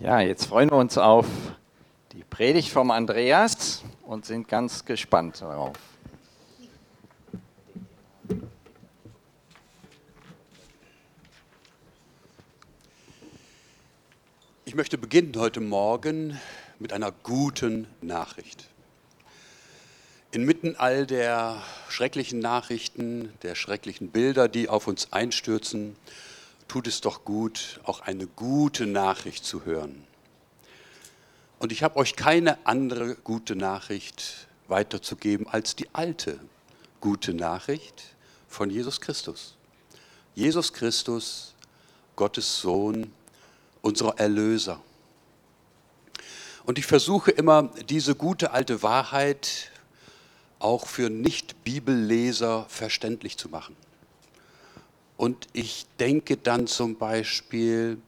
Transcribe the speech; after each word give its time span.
Ja, 0.00 0.20
jetzt 0.20 0.44
freuen 0.44 0.70
wir 0.70 0.76
uns 0.76 0.96
auf 0.96 1.26
die 2.12 2.22
Predigt 2.22 2.68
vom 2.68 2.92
Andreas 2.92 3.82
und 4.04 4.24
sind 4.26 4.46
ganz 4.46 4.84
gespannt 4.84 5.40
darauf. 5.40 5.74
Ich 14.64 14.76
möchte 14.76 14.98
beginnen 14.98 15.34
heute 15.36 15.58
Morgen 15.58 16.38
mit 16.78 16.92
einer 16.92 17.10
guten 17.10 17.88
Nachricht. 18.00 18.68
Inmitten 20.30 20.76
all 20.76 21.06
der 21.06 21.60
schrecklichen 21.88 22.38
Nachrichten, 22.38 23.32
der 23.42 23.56
schrecklichen 23.56 24.10
Bilder, 24.10 24.46
die 24.46 24.68
auf 24.68 24.86
uns 24.86 25.12
einstürzen, 25.12 25.96
tut 26.68 26.86
es 26.86 27.00
doch 27.00 27.24
gut, 27.24 27.80
auch 27.84 28.00
eine 28.00 28.26
gute 28.26 28.86
Nachricht 28.86 29.44
zu 29.44 29.64
hören. 29.64 30.04
Und 31.58 31.72
ich 31.72 31.82
habe 31.82 31.96
euch 31.96 32.14
keine 32.14 32.64
andere 32.66 33.16
gute 33.16 33.56
Nachricht 33.56 34.46
weiterzugeben 34.68 35.48
als 35.48 35.74
die 35.74 35.88
alte 35.92 36.38
gute 37.00 37.34
Nachricht 37.34 38.04
von 38.48 38.70
Jesus 38.70 39.00
Christus. 39.00 39.56
Jesus 40.34 40.72
Christus, 40.72 41.54
Gottes 42.14 42.60
Sohn, 42.60 43.12
unser 43.82 44.18
Erlöser. 44.18 44.80
Und 46.64 46.78
ich 46.78 46.86
versuche 46.86 47.30
immer, 47.30 47.70
diese 47.88 48.14
gute 48.14 48.50
alte 48.52 48.82
Wahrheit 48.82 49.70
auch 50.58 50.86
für 50.86 51.08
Nicht-Bibelleser 51.08 52.66
verständlich 52.68 53.36
zu 53.36 53.48
machen. 53.48 53.74
Und 55.18 55.48
ich 55.52 55.84
denke 55.98 56.36
dann 56.36 56.68
zum 56.68 56.96
Beispiel, 56.96 58.00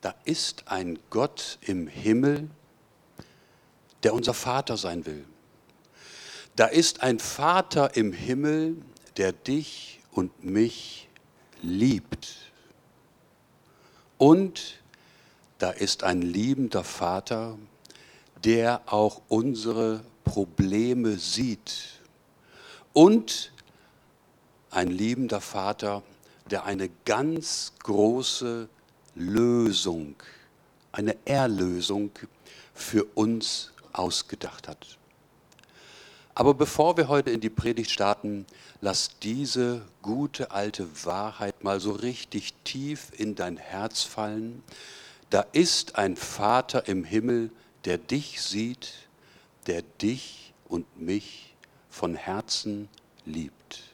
da 0.00 0.12
ist 0.24 0.64
ein 0.66 0.98
Gott 1.08 1.58
im 1.62 1.86
Himmel, 1.86 2.50
der 4.02 4.12
unser 4.12 4.34
Vater 4.34 4.76
sein 4.76 5.06
will. 5.06 5.24
Da 6.56 6.66
ist 6.66 7.00
ein 7.00 7.20
Vater 7.20 7.96
im 7.96 8.12
Himmel, 8.12 8.76
der 9.16 9.30
dich 9.30 10.00
und 10.10 10.44
mich 10.44 11.08
liebt. 11.62 12.36
Und 14.18 14.82
da 15.58 15.70
ist 15.70 16.02
ein 16.02 16.22
liebender 16.22 16.82
Vater, 16.82 17.56
der 18.42 18.82
auch 18.86 19.22
unsere 19.28 20.02
Probleme 20.24 21.18
sieht. 21.18 22.00
Und 22.92 23.52
ein 24.72 24.88
liebender 24.88 25.40
Vater, 25.40 26.02
der 26.50 26.64
eine 26.64 26.90
ganz 27.04 27.72
große 27.82 28.68
Lösung, 29.14 30.16
eine 30.92 31.16
Erlösung 31.24 32.10
für 32.74 33.04
uns 33.14 33.72
ausgedacht 33.92 34.68
hat. 34.68 34.98
Aber 36.34 36.54
bevor 36.54 36.96
wir 36.96 37.08
heute 37.08 37.30
in 37.30 37.40
die 37.40 37.50
Predigt 37.50 37.90
starten, 37.90 38.46
lass 38.80 39.18
diese 39.18 39.82
gute 40.00 40.50
alte 40.50 40.88
Wahrheit 41.04 41.62
mal 41.62 41.78
so 41.78 41.92
richtig 41.92 42.54
tief 42.64 43.08
in 43.16 43.34
dein 43.34 43.58
Herz 43.58 44.02
fallen. 44.02 44.62
Da 45.28 45.44
ist 45.52 45.96
ein 45.96 46.16
Vater 46.16 46.88
im 46.88 47.04
Himmel, 47.04 47.50
der 47.84 47.98
dich 47.98 48.40
sieht, 48.40 48.94
der 49.66 49.82
dich 50.00 50.54
und 50.68 51.00
mich 51.00 51.54
von 51.90 52.14
Herzen 52.14 52.88
liebt. 53.26 53.91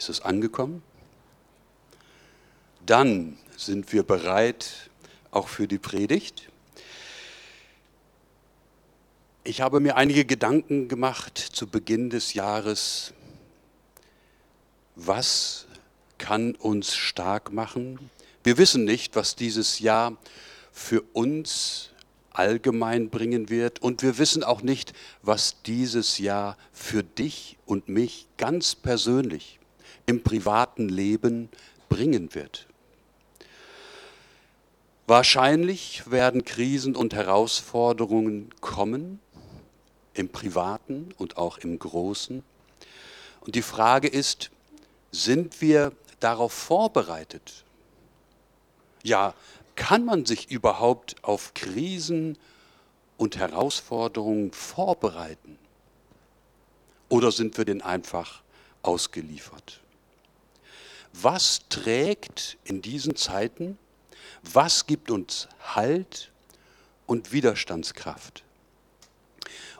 Ist 0.00 0.08
es 0.08 0.22
angekommen? 0.22 0.82
Dann 2.86 3.36
sind 3.54 3.92
wir 3.92 4.02
bereit 4.02 4.88
auch 5.30 5.46
für 5.46 5.68
die 5.68 5.76
Predigt. 5.76 6.48
Ich 9.44 9.60
habe 9.60 9.78
mir 9.78 9.98
einige 9.98 10.24
Gedanken 10.24 10.88
gemacht 10.88 11.36
zu 11.36 11.66
Beginn 11.66 12.08
des 12.08 12.32
Jahres. 12.32 13.12
Was 14.96 15.66
kann 16.16 16.54
uns 16.54 16.96
stark 16.96 17.52
machen? 17.52 17.98
Wir 18.42 18.56
wissen 18.56 18.84
nicht, 18.84 19.16
was 19.16 19.36
dieses 19.36 19.80
Jahr 19.80 20.16
für 20.72 21.02
uns 21.12 21.90
allgemein 22.30 23.10
bringen 23.10 23.50
wird 23.50 23.82
und 23.82 24.02
wir 24.02 24.16
wissen 24.16 24.44
auch 24.44 24.62
nicht, 24.62 24.94
was 25.20 25.60
dieses 25.60 26.16
Jahr 26.16 26.56
für 26.72 27.02
dich 27.02 27.58
und 27.66 27.90
mich 27.90 28.28
ganz 28.38 28.74
persönlich 28.74 29.59
im 30.10 30.24
privaten 30.24 30.88
Leben 30.88 31.48
bringen 31.88 32.34
wird. 32.34 32.66
Wahrscheinlich 35.06 36.10
werden 36.10 36.44
Krisen 36.44 36.96
und 36.96 37.14
Herausforderungen 37.14 38.50
kommen, 38.60 39.20
im 40.14 40.28
privaten 40.28 41.14
und 41.16 41.36
auch 41.36 41.58
im 41.58 41.78
großen. 41.78 42.42
Und 43.40 43.54
die 43.54 43.62
Frage 43.62 44.08
ist, 44.08 44.50
sind 45.12 45.60
wir 45.60 45.92
darauf 46.18 46.52
vorbereitet? 46.52 47.64
Ja, 49.04 49.32
kann 49.76 50.04
man 50.04 50.26
sich 50.26 50.50
überhaupt 50.50 51.22
auf 51.22 51.54
Krisen 51.54 52.36
und 53.16 53.36
Herausforderungen 53.36 54.50
vorbereiten? 54.50 55.56
Oder 57.08 57.30
sind 57.30 57.56
wir 57.58 57.64
denn 57.64 57.80
einfach 57.80 58.42
ausgeliefert? 58.82 59.80
Was 61.12 61.60
trägt 61.68 62.56
in 62.64 62.82
diesen 62.82 63.16
Zeiten? 63.16 63.78
Was 64.42 64.86
gibt 64.86 65.10
uns 65.10 65.48
Halt 65.74 66.30
und 67.06 67.32
Widerstandskraft? 67.32 68.44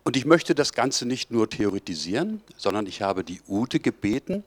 Und 0.03 0.17
ich 0.17 0.25
möchte 0.25 0.55
das 0.55 0.73
Ganze 0.73 1.07
nicht 1.07 1.31
nur 1.31 1.49
theoretisieren, 1.49 2.43
sondern 2.57 2.87
ich 2.87 3.03
habe 3.03 3.23
die 3.23 3.41
Ute 3.49 3.81
gebeten, 3.81 4.45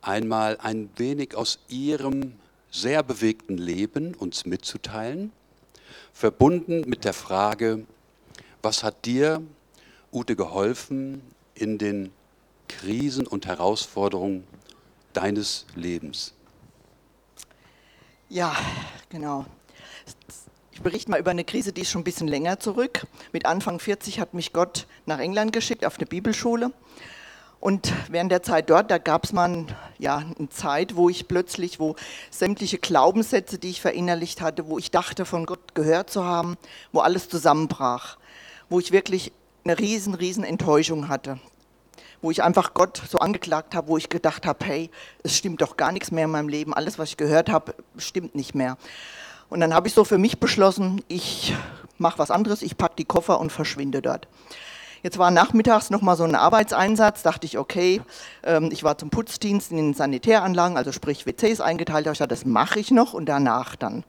einmal 0.00 0.58
ein 0.58 0.90
wenig 0.96 1.34
aus 1.34 1.58
ihrem 1.68 2.34
sehr 2.70 3.02
bewegten 3.02 3.58
Leben 3.58 4.14
uns 4.14 4.46
mitzuteilen, 4.46 5.32
verbunden 6.12 6.88
mit 6.88 7.04
der 7.04 7.12
Frage, 7.12 7.84
was 8.62 8.82
hat 8.82 9.04
dir, 9.04 9.42
Ute, 10.12 10.34
geholfen 10.34 11.20
in 11.54 11.78
den 11.78 12.10
Krisen 12.68 13.26
und 13.26 13.46
Herausforderungen 13.46 14.44
deines 15.16 15.66
Lebens. 15.74 16.34
Ja, 18.28 18.54
genau. 19.08 19.46
Ich 20.72 20.82
berichte 20.82 21.10
mal 21.10 21.20
über 21.20 21.30
eine 21.30 21.44
Krise, 21.44 21.72
die 21.72 21.82
ist 21.82 21.90
schon 21.90 22.02
ein 22.02 22.04
bisschen 22.04 22.28
länger 22.28 22.60
zurück. 22.60 23.06
Mit 23.32 23.46
Anfang 23.46 23.78
40 23.78 24.20
hat 24.20 24.34
mich 24.34 24.52
Gott 24.52 24.86
nach 25.06 25.18
England 25.18 25.52
geschickt 25.52 25.86
auf 25.86 25.96
eine 25.96 26.06
Bibelschule. 26.06 26.72
Und 27.60 27.92
während 28.10 28.30
der 28.30 28.42
Zeit 28.42 28.68
dort, 28.68 28.90
da 28.90 28.98
gab 28.98 29.24
es 29.24 29.32
mal 29.32 29.66
ja, 29.98 30.18
eine 30.18 30.48
Zeit, 30.50 30.94
wo 30.94 31.08
ich 31.08 31.26
plötzlich, 31.26 31.80
wo 31.80 31.96
sämtliche 32.30 32.78
Glaubenssätze, 32.78 33.58
die 33.58 33.70
ich 33.70 33.80
verinnerlicht 33.80 34.40
hatte, 34.42 34.68
wo 34.68 34.78
ich 34.78 34.90
dachte, 34.90 35.24
von 35.24 35.46
Gott 35.46 35.74
gehört 35.74 36.10
zu 36.10 36.24
haben, 36.24 36.56
wo 36.92 37.00
alles 37.00 37.28
zusammenbrach, 37.28 38.18
wo 38.68 38.78
ich 38.78 38.92
wirklich 38.92 39.32
eine 39.64 39.78
riesen, 39.78 40.14
riesen 40.14 40.44
Enttäuschung 40.44 41.08
hatte 41.08 41.40
wo 42.22 42.30
ich 42.30 42.42
einfach 42.42 42.74
Gott 42.74 43.02
so 43.08 43.18
angeklagt 43.18 43.74
habe, 43.74 43.88
wo 43.88 43.96
ich 43.96 44.08
gedacht 44.08 44.46
habe, 44.46 44.64
hey, 44.64 44.90
es 45.22 45.36
stimmt 45.36 45.60
doch 45.60 45.76
gar 45.76 45.92
nichts 45.92 46.10
mehr 46.10 46.24
in 46.24 46.30
meinem 46.30 46.48
Leben, 46.48 46.74
alles, 46.74 46.98
was 46.98 47.10
ich 47.10 47.16
gehört 47.16 47.50
habe, 47.50 47.74
stimmt 47.96 48.34
nicht 48.34 48.54
mehr. 48.54 48.76
Und 49.48 49.60
dann 49.60 49.74
habe 49.74 49.88
ich 49.88 49.94
so 49.94 50.04
für 50.04 50.18
mich 50.18 50.40
beschlossen, 50.40 51.02
ich 51.08 51.54
mache 51.98 52.18
was 52.18 52.30
anderes, 52.30 52.62
ich 52.62 52.76
packe 52.76 52.96
die 52.98 53.04
Koffer 53.04 53.40
und 53.40 53.52
verschwinde 53.52 54.02
dort. 54.02 54.28
Jetzt 55.02 55.18
war 55.18 55.30
nachmittags 55.30 55.90
nochmal 55.90 56.16
so 56.16 56.24
ein 56.24 56.34
Arbeitseinsatz, 56.34 57.22
dachte 57.22 57.46
ich, 57.46 57.58
okay, 57.58 58.02
ähm, 58.42 58.70
ich 58.72 58.82
war 58.82 58.98
zum 58.98 59.10
Putzdienst 59.10 59.70
in 59.70 59.76
den 59.76 59.94
Sanitäranlagen, 59.94 60.76
also 60.76 60.90
sprich 60.90 61.26
WCs 61.26 61.60
eingeteilt, 61.60 62.06
ich 62.06 62.18
dachte, 62.18 62.28
das 62.28 62.44
mache 62.44 62.80
ich 62.80 62.90
noch 62.90 63.12
und 63.12 63.26
danach 63.26 63.76
dann. 63.76 64.04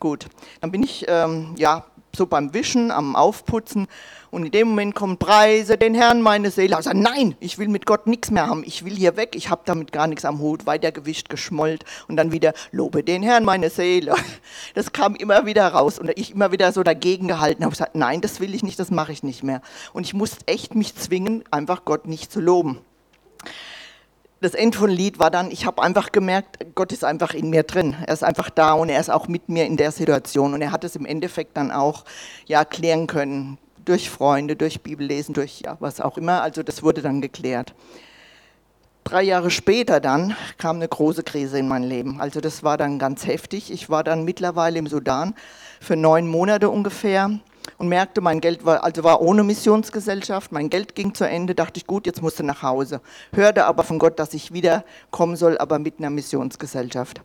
Gut, 0.00 0.26
dann 0.60 0.72
bin 0.72 0.82
ich 0.82 1.04
ähm, 1.08 1.54
ja 1.56 1.84
so 2.14 2.26
beim 2.26 2.54
Wischen, 2.54 2.90
am 2.90 3.16
Aufputzen 3.16 3.86
und 4.30 4.44
in 4.44 4.52
dem 4.52 4.68
Moment 4.68 4.94
kommt, 4.94 5.18
preise 5.18 5.76
den 5.76 5.94
Herrn 5.94 6.22
meine 6.22 6.50
Seele. 6.50 6.80
Sage, 6.80 6.98
nein, 6.98 7.34
ich 7.40 7.58
will 7.58 7.68
mit 7.68 7.84
Gott 7.84 8.06
nichts 8.06 8.30
mehr 8.30 8.46
haben. 8.46 8.62
Ich 8.64 8.84
will 8.84 8.94
hier 8.94 9.16
weg. 9.16 9.34
Ich 9.34 9.50
habe 9.50 9.62
damit 9.64 9.92
gar 9.92 10.06
nichts 10.06 10.24
am 10.24 10.38
Hut. 10.38 10.66
Weiter 10.66 10.92
gewischt, 10.92 11.28
geschmollt. 11.28 11.84
Und 12.06 12.16
dann 12.16 12.30
wieder, 12.30 12.52
lobe 12.70 13.02
den 13.02 13.22
Herrn 13.22 13.44
meine 13.44 13.70
Seele. 13.70 14.14
Das 14.74 14.92
kam 14.92 15.16
immer 15.16 15.46
wieder 15.46 15.66
raus. 15.68 15.98
Und 15.98 16.10
ich 16.16 16.32
immer 16.32 16.52
wieder 16.52 16.72
so 16.72 16.82
dagegen 16.82 17.26
gehalten 17.28 17.64
habe. 17.64 17.72
gesagt, 17.72 17.96
nein, 17.96 18.20
das 18.20 18.40
will 18.40 18.54
ich 18.54 18.62
nicht, 18.62 18.78
das 18.78 18.90
mache 18.90 19.12
ich 19.12 19.22
nicht 19.22 19.42
mehr. 19.42 19.62
Und 19.92 20.04
ich 20.04 20.14
musste 20.14 20.46
echt 20.46 20.74
mich 20.74 20.94
zwingen, 20.94 21.42
einfach 21.50 21.84
Gott 21.84 22.06
nicht 22.06 22.30
zu 22.30 22.40
loben 22.40 22.78
das 24.40 24.54
Ende 24.54 24.78
von 24.78 24.90
Lied 24.90 25.18
war 25.18 25.30
dann, 25.30 25.50
ich 25.50 25.66
habe 25.66 25.82
einfach 25.82 26.12
gemerkt, 26.12 26.58
Gott 26.74 26.92
ist 26.92 27.04
einfach 27.04 27.34
in 27.34 27.50
mir 27.50 27.62
drin. 27.62 27.94
Er 28.06 28.14
ist 28.14 28.24
einfach 28.24 28.48
da 28.48 28.72
und 28.72 28.88
er 28.88 28.98
ist 28.98 29.10
auch 29.10 29.28
mit 29.28 29.48
mir 29.50 29.66
in 29.66 29.76
der 29.76 29.92
Situation. 29.92 30.54
Und 30.54 30.62
er 30.62 30.72
hat 30.72 30.82
es 30.82 30.96
im 30.96 31.04
Endeffekt 31.04 31.56
dann 31.56 31.70
auch 31.70 32.04
ja, 32.46 32.64
klären 32.64 33.06
können 33.06 33.58
durch 33.84 34.08
Freunde, 34.08 34.56
durch 34.56 34.80
Bibellesen, 34.80 35.34
durch 35.34 35.60
ja, 35.60 35.76
was 35.80 36.00
auch 36.00 36.16
immer. 36.16 36.42
Also 36.42 36.62
das 36.62 36.82
wurde 36.82 37.02
dann 37.02 37.20
geklärt. 37.20 37.74
drei 39.04 39.22
Jahre 39.22 39.50
später 39.50 40.00
dann 40.00 40.36
kam 40.56 40.76
eine 40.76 40.88
große 40.88 41.22
Krise 41.22 41.58
in 41.58 41.68
mein 41.68 41.82
Leben. 41.82 42.20
Also 42.20 42.40
das 42.40 42.62
war 42.62 42.78
dann 42.78 42.98
ganz 42.98 43.26
heftig. 43.26 43.70
Ich 43.70 43.90
war 43.90 44.04
dann 44.04 44.24
mittlerweile 44.24 44.78
im 44.78 44.86
Sudan 44.86 45.34
für 45.80 45.96
neun 45.96 46.26
Monate 46.26 46.70
ungefähr 46.70 47.40
und 47.78 47.88
merkte, 47.88 48.20
mein 48.20 48.40
Geld 48.40 48.64
war, 48.64 48.84
also 48.84 49.04
war 49.04 49.20
ohne 49.20 49.42
Missionsgesellschaft, 49.42 50.52
mein 50.52 50.70
Geld 50.70 50.94
ging 50.94 51.14
zu 51.14 51.24
Ende, 51.24 51.54
dachte 51.54 51.78
ich, 51.78 51.86
gut, 51.86 52.06
jetzt 52.06 52.22
musste 52.22 52.42
nach 52.42 52.62
Hause. 52.62 53.00
Hörte 53.32 53.66
aber 53.66 53.82
von 53.82 53.98
Gott, 53.98 54.18
dass 54.18 54.34
ich 54.34 54.52
wieder 54.52 54.84
kommen 55.10 55.36
soll, 55.36 55.58
aber 55.58 55.78
mit 55.78 55.98
einer 55.98 56.10
Missionsgesellschaft. 56.10 57.20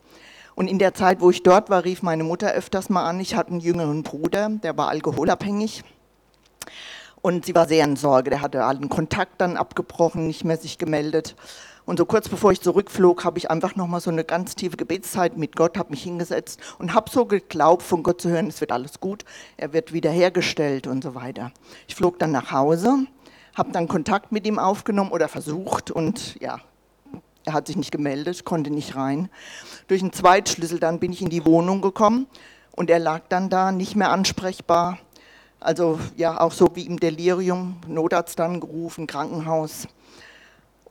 Und 0.56 0.68
in 0.70 0.80
der 0.80 0.94
Zeit, 0.94 1.20
wo 1.20 1.30
ich 1.30 1.44
dort 1.44 1.70
war, 1.70 1.84
rief 1.84 2.02
meine 2.02 2.24
Mutter 2.24 2.52
öfters 2.52 2.90
mal 2.90 3.06
an. 3.06 3.20
Ich 3.20 3.36
hatte 3.36 3.52
einen 3.52 3.60
jüngeren 3.60 4.04
Bruder, 4.04 4.50
der 4.50 4.78
war 4.78 4.88
alkoholabhängig. 4.88 5.84
Und 7.22 7.46
sie 7.46 7.56
war 7.56 7.68
sehr 7.68 7.84
in 7.84 7.96
Sorge. 7.96 8.30
Der 8.30 8.42
hatte 8.42 8.64
allen 8.64 8.88
Kontakt 8.88 9.42
dann 9.42 9.58
abgebrochen, 9.58 10.28
nicht 10.28 10.46
mehr 10.46 10.58
sich 10.58 10.78
gemeldet. 10.78 11.36
Und 11.86 11.98
so 11.98 12.06
kurz 12.06 12.30
bevor 12.30 12.52
ich 12.52 12.62
zurückflog, 12.62 13.24
habe 13.24 13.38
ich 13.38 13.52
einfach 13.52 13.76
nochmal 13.76 14.02
so 14.02 14.10
eine 14.10 14.24
ganz 14.24 14.56
tiefe 14.56 14.76
Gebetszeit 14.76 15.38
mit 15.38 15.56
Gott, 15.56 15.78
habe 15.78 15.92
mich 15.92 16.02
hingesetzt 16.02 16.60
und 16.80 16.94
habe 16.94 17.12
so 17.12 17.26
geglaubt, 17.26 17.84
von 17.84 18.02
Gott 18.02 18.22
zu 18.22 18.30
hören, 18.30 18.48
es 18.48 18.60
wird 18.60 18.72
alles 18.72 19.00
gut, 19.00 19.24
er 19.58 19.72
wird 19.72 19.94
wiederhergestellt 19.94 20.88
und 20.88 21.04
so 21.04 21.14
weiter. 21.14 21.52
Ich 21.88 21.96
flog 21.96 22.18
dann 22.18 22.32
nach 22.32 22.52
Hause, 22.52 23.06
habe 23.54 23.72
dann 23.72 23.88
Kontakt 23.88 24.32
mit 24.32 24.48
ihm 24.48 24.58
aufgenommen 24.58 25.12
oder 25.12 25.28
versucht 25.28 25.92
und 25.92 26.42
ja, 26.42 26.60
er 27.46 27.54
hat 27.54 27.68
sich 27.68 27.76
nicht 27.76 27.92
gemeldet, 27.92 28.46
konnte 28.46 28.72
nicht 28.72 28.96
rein. 28.96 29.30
Durch 29.88 30.02
einen 30.02 30.14
Zweitschlüssel 30.14 30.80
dann 30.80 31.00
bin 31.00 31.14
ich 31.14 31.22
in 31.22 31.30
die 31.30 31.46
Wohnung 31.46 31.82
gekommen 31.82 32.26
und 32.72 32.90
er 32.90 33.00
lag 33.00 33.22
dann 33.30 33.50
da, 33.52 33.72
nicht 33.72 33.96
mehr 33.96 34.10
ansprechbar. 34.10 34.98
Also 35.60 36.00
ja, 36.18 36.42
auch 36.42 36.52
so 36.52 36.72
wie 36.74 36.86
im 36.86 37.00
Delirium, 37.00 37.78
Notarzt 37.88 38.40
dann 38.40 38.60
gerufen, 38.60 39.06
Krankenhaus. 39.06 39.88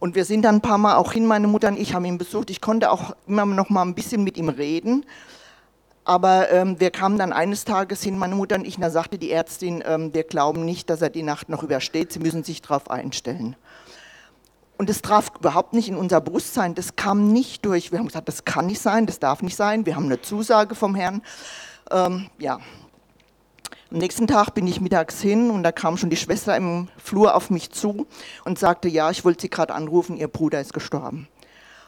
Und 0.05 0.15
wir 0.15 0.27
sind 0.27 0.43
dann 0.43 0.57
ein 0.57 0.61
paar 0.61 0.77
Mal 0.77 0.97
auch 0.97 1.13
hin, 1.13 1.25
meine 1.25 1.49
Mutter 1.49 1.69
und 1.69 1.79
ich 1.79 1.95
haben 1.95 2.05
ihn 2.05 2.19
besucht. 2.19 2.51
Ich 2.51 2.61
konnte 2.61 2.91
auch 2.91 3.17
immer 3.27 3.47
noch 3.47 3.71
mal 3.71 3.81
ein 3.81 3.95
bisschen 3.95 4.23
mit 4.23 4.37
ihm 4.37 4.51
reden. 4.51 5.07
Aber 6.05 6.51
ähm, 6.51 6.79
wir 6.79 6.91
kamen 6.91 7.17
dann 7.17 7.33
eines 7.33 7.65
Tages 7.65 8.03
hin, 8.03 8.19
meine 8.19 8.35
Mutter 8.35 8.57
und 8.57 8.67
ich, 8.67 8.77
und 8.77 8.83
da 8.83 8.91
sagte 8.91 9.17
die 9.17 9.31
Ärztin, 9.31 9.83
ähm, 9.87 10.13
wir 10.13 10.25
glauben 10.25 10.67
nicht, 10.67 10.91
dass 10.91 11.01
er 11.01 11.09
die 11.09 11.23
Nacht 11.23 11.49
noch 11.49 11.63
übersteht, 11.63 12.13
Sie 12.13 12.19
müssen 12.19 12.45
sich 12.45 12.61
darauf 12.61 12.91
einstellen. 12.91 13.57
Und 14.77 14.91
das 14.91 15.01
traf 15.01 15.31
überhaupt 15.39 15.73
nicht 15.73 15.89
in 15.89 15.97
unser 15.97 16.21
Bewusstsein, 16.21 16.75
das 16.75 16.97
kam 16.97 17.33
nicht 17.33 17.65
durch. 17.65 17.91
Wir 17.91 17.99
haben 17.99 18.09
gesagt, 18.09 18.29
das 18.29 18.45
kann 18.45 18.67
nicht 18.67 18.83
sein, 18.83 19.07
das 19.07 19.21
darf 19.21 19.41
nicht 19.41 19.57
sein, 19.57 19.87
wir 19.87 19.97
haben 19.97 20.05
eine 20.05 20.21
Zusage 20.21 20.75
vom 20.75 20.95
Herrn. 20.95 21.23
Ähm, 21.91 22.29
ja, 22.39 22.61
am 23.95 24.01
nächsten 24.01 24.27
Tag 24.27 24.51
bin 24.51 24.67
ich 24.67 24.81
mittags 24.81 25.21
hin 25.21 25.53
und 25.53 25.63
da 25.63 25.71
kam 25.71 25.97
schon 25.97 26.11
die 26.11 26.17
Schwester 26.17 26.57
im 26.57 26.89
Flur 26.97 27.37
auf 27.37 27.49
mich 27.49 27.71
zu 27.71 28.09
und 28.45 28.59
sagte, 28.59 28.89
ja, 28.89 29.09
ich 29.13 29.25
wollte 29.25 29.43
Sie 29.43 29.51
gerade 29.51 29.73
anrufen, 29.73 30.17
Ihr 30.17 30.27
Bruder 30.27 30.61
ist 30.61 30.73
gestorben. 30.73 31.29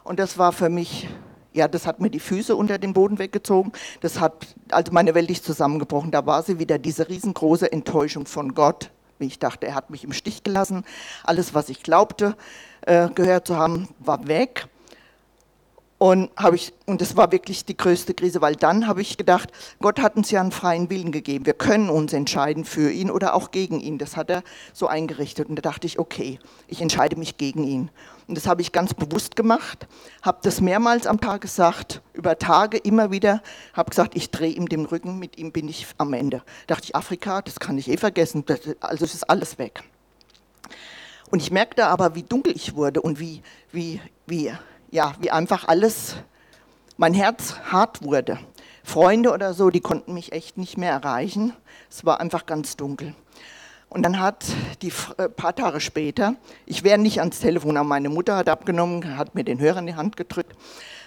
Und 0.05 0.21
das 0.21 0.39
war 0.39 0.53
für 0.53 0.69
mich, 0.69 1.09
ja, 1.53 1.67
das 1.67 1.85
hat 1.85 1.99
mir 1.99 2.09
die 2.09 2.21
Füße 2.21 2.55
unter 2.55 2.79
den 2.79 2.93
Boden 2.93 3.19
weggezogen. 3.19 3.73
Das 4.03 4.21
hat, 4.21 4.55
also 4.71 4.93
meine 4.93 5.17
Welt 5.17 5.33
ist 5.33 5.45
zusammengebrochen. 5.45 6.13
Da 6.13 6.25
war 6.27 6.45
sie 6.45 6.61
wieder 6.61 6.79
diese 6.79 7.09
riesengroße 7.09 7.73
Enttäuschung 7.73 8.27
von 8.27 8.55
Gott. 8.55 8.93
Ich 9.19 9.41
dachte, 9.41 9.67
er 9.67 9.75
hat 9.75 9.91
mich 9.91 10.05
im 10.05 10.13
Stich 10.13 10.45
gelassen. 10.45 10.85
Alles, 11.25 11.55
was 11.55 11.69
ich 11.71 11.83
glaubte, 11.83 12.37
äh, 12.83 13.09
gehört 13.09 13.49
zu 13.49 13.57
haben, 13.57 13.89
war 13.99 14.29
weg. 14.29 14.69
Und, 15.99 16.31
ich, 16.53 16.75
und 16.85 17.01
das 17.01 17.17
war 17.17 17.33
wirklich 17.33 17.65
die 17.65 17.77
größte 17.77 18.13
Krise, 18.13 18.43
weil 18.43 18.55
dann 18.55 18.87
habe 18.87 19.01
ich 19.01 19.17
gedacht, 19.17 19.51
Gott 19.81 19.99
hat 20.01 20.17
uns 20.17 20.31
ja 20.31 20.43
einen 20.43 20.53
freien 20.53 20.91
Willen 20.91 21.11
gegeben. 21.11 21.47
Wir 21.47 21.55
können 21.55 21.89
uns 21.89 22.13
entscheiden 22.13 22.67
für 22.67 22.91
ihn 22.91 23.11
oder 23.11 23.35
auch 23.35 23.51
gegen 23.51 23.81
ihn. 23.81 23.97
Das 23.97 24.15
hat 24.15 24.29
er 24.29 24.43
so 24.75 24.89
eingerichtet. 24.89 25.49
Und 25.49 25.57
da 25.57 25.63
dachte 25.63 25.87
ich, 25.87 25.99
okay, 25.99 26.39
ich 26.69 26.83
entscheide 26.83 27.17
mich 27.17 27.39
gegen 27.39 27.65
ihn. 27.65 27.91
Und 28.29 28.37
das 28.37 28.47
habe 28.47 28.61
ich 28.61 28.73
ganz 28.73 28.93
bewusst 28.93 29.37
gemacht, 29.37 29.87
habe 30.21 30.39
das 30.43 30.61
mehrmals 30.61 31.07
am 31.07 31.21
Tag 31.21 31.43
gesagt, 31.43 32.03
über 32.13 32.37
Tage 32.39 32.77
immer 32.77 33.13
wieder, 33.13 33.41
habe 33.73 33.91
gesagt, 33.91 34.17
ich 34.17 34.31
drehe 34.33 34.51
ihm 34.51 34.69
den 34.69 34.85
Rücken, 34.85 35.19
mit 35.19 35.39
ihm 35.39 35.53
bin 35.53 35.69
ich 35.69 35.87
am 35.97 36.13
Ende. 36.13 36.43
Da 36.67 36.75
dachte 36.75 36.87
ich, 36.87 36.97
Afrika, 36.97 37.41
das 37.41 37.61
kann 37.61 37.79
ich 37.79 37.89
eh 37.89 37.97
vergessen, 37.97 38.45
also 38.81 39.05
es 39.05 39.15
ist 39.15 39.31
alles 39.31 39.59
weg. 39.59 39.85
Und 41.31 41.41
ich 41.41 41.53
merkte 41.53 41.87
aber, 41.87 42.17
wie 42.17 42.25
dunkel 42.25 42.55
ich 42.57 42.75
wurde 42.75 43.01
und 43.01 43.21
wie, 43.21 43.43
wie, 43.71 44.01
wie 44.27 44.53
ja, 44.97 45.13
wie 45.21 45.31
einfach 45.31 45.69
alles, 45.69 46.17
mein 46.97 47.13
Herz 47.13 47.57
hart 47.71 48.03
wurde. 48.03 48.39
Freunde 48.83 49.31
oder 49.31 49.53
so, 49.53 49.69
die 49.69 49.83
konnten 49.83 50.15
mich 50.15 50.33
echt 50.33 50.57
nicht 50.57 50.79
mehr 50.79 50.91
erreichen. 50.91 51.53
Es 51.91 52.07
war 52.07 52.19
einfach 52.19 52.47
ganz 52.47 52.79
dunkel. 52.79 53.15
Und 53.91 54.05
dann 54.05 54.19
hat 54.19 54.47
die 54.81 54.91
äh, 55.19 55.29
paar 55.29 55.55
Tage 55.55 55.81
später, 55.81 56.37
ich 56.65 56.83
wäre 56.83 56.97
nicht 56.97 57.21
ans 57.21 57.41
Telefon, 57.41 57.77
aber 57.77 57.87
meine 57.87 58.09
Mutter 58.09 58.37
hat 58.37 58.49
abgenommen, 58.49 59.19
hat 59.19 59.35
mir 59.35 59.45
den 59.45 59.61
Hörer 59.61 59.81
in 59.81 59.87
die 59.87 59.97
Hand 59.97 60.17
gedrückt. 60.17 60.57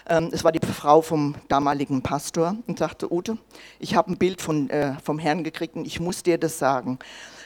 Ähm, 0.08 0.30
es 0.32 0.44
war 0.44 0.52
die 0.52 0.60
Frau 0.60 1.02
vom 1.02 1.34
damaligen 1.48 2.04
Pastor 2.04 2.58
und 2.68 2.78
sagte, 2.78 3.12
Ute, 3.12 3.40
ich 3.80 3.96
habe 3.96 4.12
ein 4.12 4.20
Bild 4.20 4.40
von, 4.40 4.70
äh, 4.70 4.94
vom 5.04 5.18
Herrn 5.18 5.44
gekriegt 5.44 5.76
und 5.76 5.88
ich 5.88 6.00
muss 6.00 6.22
dir 6.22 6.38
das 6.38 6.60
sagen. 6.60 7.00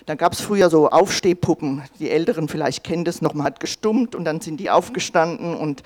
Da 0.05 0.15
gab 0.15 0.33
es 0.33 0.41
früher 0.41 0.69
so 0.69 0.89
Aufstehpuppen, 0.89 1.81
die 2.00 2.09
Älteren 2.09 2.50
vielleicht 2.50 2.83
kennen 2.83 3.05
das 3.05 3.21
noch, 3.21 3.33
man 3.33 3.45
hat 3.45 3.61
gestummt 3.61 4.15
und 4.15 4.25
dann 4.25 4.41
sind 4.41 4.57
die 4.57 4.69
aufgestanden 4.69 5.55
und, 5.55 5.81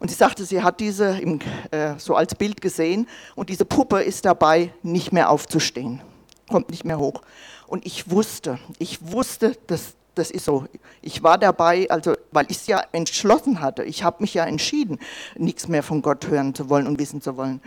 und 0.00 0.08
sie 0.08 0.16
sagte, 0.16 0.44
sie 0.44 0.62
hat 0.62 0.80
diese 0.80 1.18
im, 1.18 1.38
äh, 1.70 1.94
so 1.98 2.16
als 2.16 2.34
Bild 2.34 2.60
gesehen 2.60 3.06
und 3.36 3.50
diese 3.50 3.64
Puppe 3.64 4.02
ist 4.02 4.24
dabei, 4.24 4.72
nicht 4.82 5.12
mehr 5.12 5.30
aufzustehen, 5.30 6.00
kommt 6.48 6.70
nicht 6.70 6.84
mehr 6.84 6.98
hoch. 6.98 7.22
Und 7.68 7.86
ich 7.86 8.10
wusste, 8.10 8.58
ich 8.78 9.12
wusste, 9.12 9.56
dass 9.68 9.94
das 10.14 10.30
ist 10.30 10.44
so. 10.44 10.66
Ich 11.00 11.22
war 11.22 11.38
dabei, 11.38 11.88
also 11.88 12.14
weil 12.32 12.46
ich 12.50 12.58
es 12.58 12.66
ja 12.66 12.82
entschlossen 12.92 13.60
hatte. 13.60 13.84
Ich 13.84 14.04
habe 14.04 14.18
mich 14.20 14.34
ja 14.34 14.44
entschieden, 14.44 14.98
nichts 15.36 15.68
mehr 15.68 15.82
von 15.82 16.02
Gott 16.02 16.28
hören 16.28 16.54
zu 16.54 16.68
wollen 16.68 16.86
und 16.86 16.98
wissen 16.98 17.22
zu 17.22 17.36
wollen. 17.36 17.62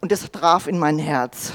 Und 0.00 0.10
das 0.10 0.28
traf 0.32 0.66
in 0.66 0.78
mein 0.78 0.98
Herz. 0.98 1.52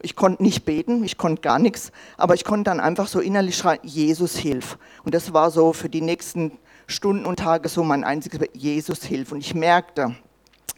Ich 0.00 0.14
konnte 0.14 0.42
nicht 0.42 0.64
beten, 0.64 1.02
ich 1.02 1.18
konnte 1.18 1.42
gar 1.42 1.58
nichts, 1.58 1.90
aber 2.16 2.34
ich 2.34 2.44
konnte 2.44 2.70
dann 2.70 2.78
einfach 2.78 3.08
so 3.08 3.20
innerlich 3.20 3.56
schreien, 3.56 3.80
Jesus 3.82 4.36
hilf. 4.36 4.78
Und 5.04 5.14
das 5.14 5.32
war 5.32 5.50
so 5.50 5.72
für 5.72 5.88
die 5.88 6.00
nächsten 6.00 6.52
Stunden 6.86 7.26
und 7.26 7.40
Tage 7.40 7.68
so 7.68 7.82
mein 7.82 8.04
einziges, 8.04 8.48
Jesus 8.52 9.02
hilf. 9.02 9.32
Und 9.32 9.40
ich 9.40 9.54
merkte, 9.54 10.14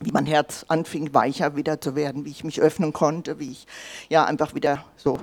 wie 0.00 0.10
mein 0.12 0.24
Herz 0.24 0.64
anfing, 0.68 1.12
weicher 1.12 1.54
wieder 1.54 1.80
zu 1.80 1.94
werden, 1.94 2.24
wie 2.24 2.30
ich 2.30 2.44
mich 2.44 2.60
öffnen 2.60 2.92
konnte, 2.92 3.38
wie 3.38 3.52
ich 3.52 3.66
ja 4.08 4.24
einfach 4.24 4.54
wieder 4.54 4.84
so 4.96 5.18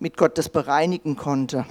mit 0.00 0.16
Gott 0.16 0.36
das 0.36 0.48
bereinigen 0.48 1.16
konnte. 1.16 1.64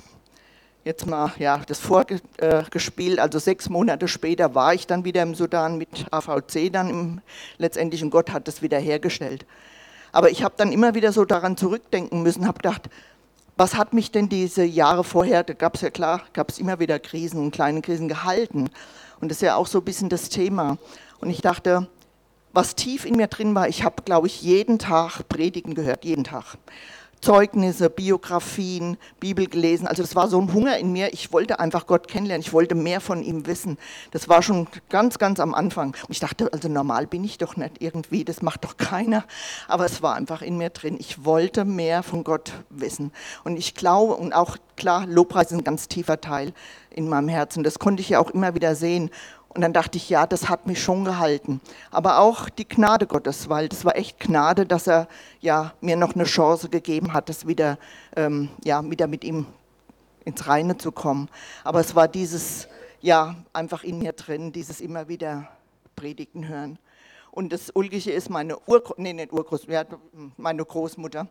Jetzt 0.83 1.05
mal 1.05 1.31
ja, 1.37 1.61
das 1.67 1.79
vorgespielt, 1.79 3.19
also 3.19 3.37
sechs 3.37 3.69
Monate 3.69 4.07
später 4.07 4.55
war 4.55 4.73
ich 4.73 4.87
dann 4.87 5.03
wieder 5.03 5.21
im 5.21 5.35
Sudan 5.35 5.77
mit 5.77 6.07
AVC 6.09 6.71
dann 6.71 6.89
im, 6.89 7.21
letztendlich 7.57 8.03
und 8.03 8.09
Gott 8.09 8.31
hat 8.31 8.47
das 8.47 8.61
wieder 8.61 8.79
hergestellt. 8.79 9.45
Aber 10.11 10.29
ich 10.29 10.43
habe 10.43 10.55
dann 10.57 10.71
immer 10.71 10.93
wieder 10.93 11.13
so 11.13 11.25
daran 11.25 11.57
zurückdenken 11.57 12.23
müssen, 12.23 12.47
habe 12.47 12.59
gedacht, 12.59 12.89
was 13.57 13.75
hat 13.75 13.93
mich 13.93 14.11
denn 14.11 14.29
diese 14.29 14.63
Jahre 14.63 15.03
vorher, 15.03 15.43
da 15.43 15.53
gab 15.53 15.75
es 15.75 15.81
ja 15.81 15.89
klar, 15.89 16.21
gab 16.33 16.49
es 16.49 16.59
immer 16.59 16.79
wieder 16.79 16.99
Krisen 16.99 17.39
und 17.39 17.51
kleine 17.51 17.81
Krisen 17.81 18.07
gehalten. 18.07 18.69
Und 19.19 19.29
das 19.29 19.37
ist 19.37 19.43
ja 19.43 19.55
auch 19.55 19.67
so 19.67 19.79
ein 19.79 19.85
bisschen 19.85 20.09
das 20.09 20.29
Thema. 20.29 20.77
Und 21.19 21.29
ich 21.29 21.41
dachte, 21.41 21.87
was 22.53 22.75
tief 22.75 23.05
in 23.05 23.15
mir 23.15 23.27
drin 23.27 23.55
war, 23.55 23.67
ich 23.67 23.83
habe, 23.83 24.01
glaube 24.03 24.27
ich, 24.27 24.41
jeden 24.41 24.79
Tag 24.79 25.27
Predigen 25.29 25.75
gehört, 25.75 26.03
jeden 26.05 26.23
Tag. 26.23 26.57
Zeugnisse, 27.21 27.91
Biografien, 27.91 28.97
Bibel 29.19 29.47
gelesen. 29.47 29.85
Also 29.85 30.01
das 30.01 30.15
war 30.15 30.27
so 30.27 30.41
ein 30.41 30.51
Hunger 30.53 30.77
in 30.77 30.91
mir. 30.91 31.13
Ich 31.13 31.31
wollte 31.31 31.59
einfach 31.59 31.85
Gott 31.85 32.07
kennenlernen. 32.07 32.41
Ich 32.41 32.51
wollte 32.51 32.73
mehr 32.73 32.99
von 32.99 33.21
ihm 33.21 33.45
wissen. 33.45 33.77
Das 34.09 34.27
war 34.27 34.41
schon 34.41 34.67
ganz, 34.89 35.19
ganz 35.19 35.39
am 35.39 35.53
Anfang. 35.53 35.89
Und 35.89 36.09
ich 36.09 36.19
dachte, 36.19 36.51
also 36.51 36.67
normal 36.67 37.05
bin 37.05 37.23
ich 37.23 37.37
doch 37.37 37.55
nicht 37.57 37.75
irgendwie. 37.79 38.25
Das 38.25 38.41
macht 38.41 38.63
doch 38.63 38.77
keiner. 38.77 39.23
Aber 39.67 39.85
es 39.85 40.01
war 40.01 40.15
einfach 40.15 40.41
in 40.41 40.57
mir 40.57 40.71
drin. 40.71 40.97
Ich 40.99 41.23
wollte 41.23 41.63
mehr 41.63 42.01
von 42.01 42.23
Gott 42.23 42.53
wissen. 42.71 43.11
Und 43.43 43.55
ich 43.55 43.75
glaube, 43.75 44.15
und 44.15 44.33
auch 44.33 44.57
klar, 44.75 45.05
Lobpreis 45.05 45.51
ist 45.51 45.59
ein 45.59 45.63
ganz 45.63 45.87
tiefer 45.87 46.21
Teil 46.21 46.53
in 46.89 47.07
meinem 47.07 47.29
Herzen. 47.29 47.63
Das 47.63 47.77
konnte 47.77 48.01
ich 48.01 48.09
ja 48.09 48.19
auch 48.19 48.31
immer 48.31 48.55
wieder 48.55 48.75
sehen. 48.75 49.11
Und 49.53 49.61
dann 49.61 49.73
dachte 49.73 49.97
ich, 49.97 50.09
ja, 50.09 50.25
das 50.25 50.47
hat 50.47 50.65
mich 50.65 50.81
schon 50.81 51.03
gehalten. 51.03 51.59
Aber 51.91 52.19
auch 52.19 52.47
die 52.47 52.67
Gnade 52.67 53.05
Gottes, 53.05 53.49
weil 53.49 53.67
das 53.67 53.83
war 53.83 53.97
echt 53.97 54.19
Gnade, 54.19 54.65
dass 54.65 54.87
er 54.87 55.07
ja, 55.41 55.73
mir 55.81 55.97
noch 55.97 56.15
eine 56.15 56.23
Chance 56.23 56.69
gegeben 56.69 57.13
hat, 57.13 57.27
das 57.27 57.45
wieder, 57.45 57.77
ähm, 58.15 58.49
ja, 58.63 58.81
wieder 58.89 59.07
mit 59.07 59.25
ihm 59.25 59.45
ins 60.23 60.47
Reine 60.47 60.77
zu 60.77 60.93
kommen. 60.93 61.27
Aber 61.65 61.81
es 61.81 61.95
war 61.95 62.07
dieses, 62.07 62.69
ja, 63.01 63.35
einfach 63.51 63.83
in 63.83 63.99
mir 63.99 64.13
drin, 64.13 64.53
dieses 64.53 64.79
immer 64.79 65.09
wieder 65.09 65.49
Predigten 65.97 66.47
hören. 66.47 66.79
Und 67.31 67.51
das 67.51 67.71
Ulkige 67.71 68.11
ist, 68.11 68.29
meine 68.29 68.57
Urgroßmutter, 68.57 69.01
nee, 69.01 69.13
nicht 69.13 69.33
Urgroßmutter, 69.33 69.99
meine 70.37 70.63
Großmutter, 70.63 71.27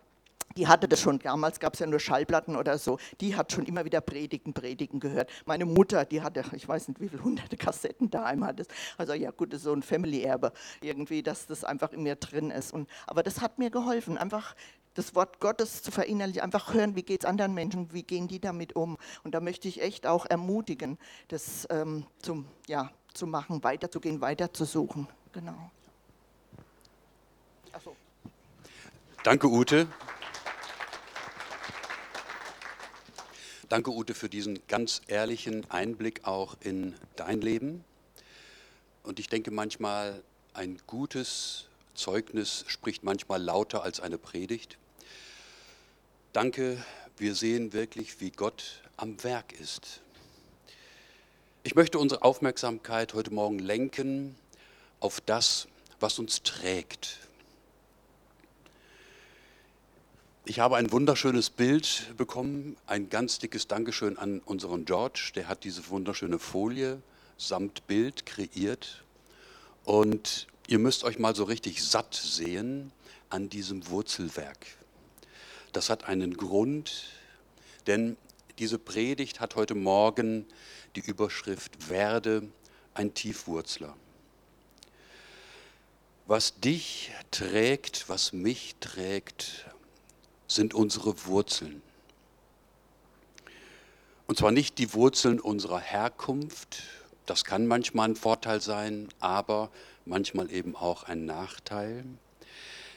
die 0.56 0.66
hatte 0.66 0.88
das 0.88 1.00
schon, 1.00 1.18
damals 1.18 1.60
gab 1.60 1.74
es 1.74 1.80
ja 1.80 1.86
nur 1.86 2.00
Schallplatten 2.00 2.56
oder 2.56 2.78
so, 2.78 2.98
die 3.20 3.36
hat 3.36 3.52
schon 3.52 3.66
immer 3.66 3.84
wieder 3.84 4.00
Predigen, 4.00 4.52
Predigen 4.52 5.00
gehört. 5.00 5.30
Meine 5.46 5.64
Mutter, 5.64 6.04
die 6.04 6.22
hatte, 6.22 6.44
ich 6.52 6.66
weiß 6.66 6.88
nicht 6.88 7.00
wie 7.00 7.08
viele 7.08 7.22
hunderte 7.22 7.56
Kassetten 7.56 8.10
daheim 8.10 8.44
hat. 8.44 8.60
Also 8.98 9.12
ja 9.14 9.30
gut, 9.30 9.52
das 9.52 9.58
ist 9.58 9.64
so 9.64 9.72
ein 9.72 9.82
Family-Erbe 9.82 10.52
irgendwie, 10.80 11.22
dass 11.22 11.46
das 11.46 11.64
einfach 11.64 11.92
in 11.92 12.02
mir 12.02 12.16
drin 12.16 12.50
ist. 12.50 12.72
Und, 12.72 12.88
aber 13.06 13.22
das 13.22 13.40
hat 13.40 13.58
mir 13.58 13.70
geholfen, 13.70 14.18
einfach 14.18 14.54
das 14.94 15.14
Wort 15.14 15.38
Gottes 15.38 15.82
zu 15.82 15.92
verinnerlichen, 15.92 16.42
einfach 16.42 16.74
hören, 16.74 16.96
wie 16.96 17.04
geht 17.04 17.22
es 17.22 17.28
anderen 17.28 17.54
Menschen, 17.54 17.92
wie 17.92 18.02
gehen 18.02 18.26
die 18.26 18.40
damit 18.40 18.74
um. 18.74 18.98
Und 19.22 19.34
da 19.34 19.40
möchte 19.40 19.68
ich 19.68 19.80
echt 19.80 20.06
auch 20.06 20.26
ermutigen, 20.26 20.98
das 21.28 21.68
ähm, 21.70 22.06
zum, 22.20 22.46
ja, 22.66 22.90
weiterzumachen, 23.10 23.62
weiterzugehen, 23.62 24.20
weiterzusuchen. 24.20 25.06
Genau. 25.32 25.70
Ach 27.72 27.80
so. 27.80 27.96
Danke, 29.22 29.48
Ute. 29.48 29.88
Danke, 33.70 33.92
Ute, 33.92 34.14
für 34.14 34.28
diesen 34.28 34.58
ganz 34.66 35.00
ehrlichen 35.06 35.64
Einblick 35.70 36.26
auch 36.26 36.56
in 36.58 36.96
dein 37.14 37.40
Leben. 37.40 37.84
Und 39.04 39.20
ich 39.20 39.28
denke 39.28 39.52
manchmal, 39.52 40.24
ein 40.54 40.80
gutes 40.88 41.66
Zeugnis 41.94 42.64
spricht 42.66 43.04
manchmal 43.04 43.40
lauter 43.40 43.84
als 43.84 44.00
eine 44.00 44.18
Predigt. 44.18 44.76
Danke, 46.32 46.84
wir 47.16 47.36
sehen 47.36 47.72
wirklich, 47.72 48.20
wie 48.20 48.32
Gott 48.32 48.82
am 48.96 49.22
Werk 49.22 49.52
ist. 49.52 50.00
Ich 51.62 51.76
möchte 51.76 52.00
unsere 52.00 52.22
Aufmerksamkeit 52.22 53.14
heute 53.14 53.32
Morgen 53.32 53.60
lenken 53.60 54.34
auf 54.98 55.20
das, 55.20 55.68
was 56.00 56.18
uns 56.18 56.42
trägt. 56.42 57.29
Ich 60.46 60.58
habe 60.58 60.76
ein 60.76 60.90
wunderschönes 60.90 61.50
Bild 61.50 62.14
bekommen, 62.16 62.76
ein 62.86 63.10
ganz 63.10 63.38
dickes 63.38 63.68
Dankeschön 63.68 64.16
an 64.16 64.40
unseren 64.40 64.86
George, 64.86 65.32
der 65.34 65.48
hat 65.48 65.64
diese 65.64 65.86
wunderschöne 65.90 66.38
Folie 66.38 67.02
samt 67.36 67.86
Bild 67.86 68.24
kreiert. 68.24 69.04
Und 69.84 70.46
ihr 70.66 70.78
müsst 70.78 71.04
euch 71.04 71.18
mal 71.18 71.36
so 71.36 71.44
richtig 71.44 71.84
satt 71.84 72.14
sehen 72.14 72.90
an 73.28 73.50
diesem 73.50 73.88
Wurzelwerk. 73.90 74.66
Das 75.72 75.90
hat 75.90 76.04
einen 76.04 76.34
Grund, 76.36 77.04
denn 77.86 78.16
diese 78.58 78.78
Predigt 78.78 79.40
hat 79.40 79.56
heute 79.56 79.74
Morgen 79.74 80.46
die 80.96 81.00
Überschrift 81.00 81.90
Werde 81.90 82.48
ein 82.94 83.12
Tiefwurzler. 83.12 83.94
Was 86.26 86.58
dich 86.60 87.10
trägt, 87.30 88.08
was 88.08 88.32
mich 88.32 88.76
trägt, 88.80 89.66
sind 90.50 90.74
unsere 90.74 91.26
Wurzeln. 91.26 91.80
Und 94.26 94.38
zwar 94.38 94.50
nicht 94.50 94.78
die 94.78 94.92
Wurzeln 94.94 95.40
unserer 95.40 95.80
Herkunft, 95.80 96.82
das 97.26 97.44
kann 97.44 97.66
manchmal 97.66 98.08
ein 98.08 98.16
Vorteil 98.16 98.60
sein, 98.60 99.08
aber 99.20 99.70
manchmal 100.04 100.50
eben 100.50 100.74
auch 100.74 101.04
ein 101.04 101.24
Nachteil. 101.24 102.04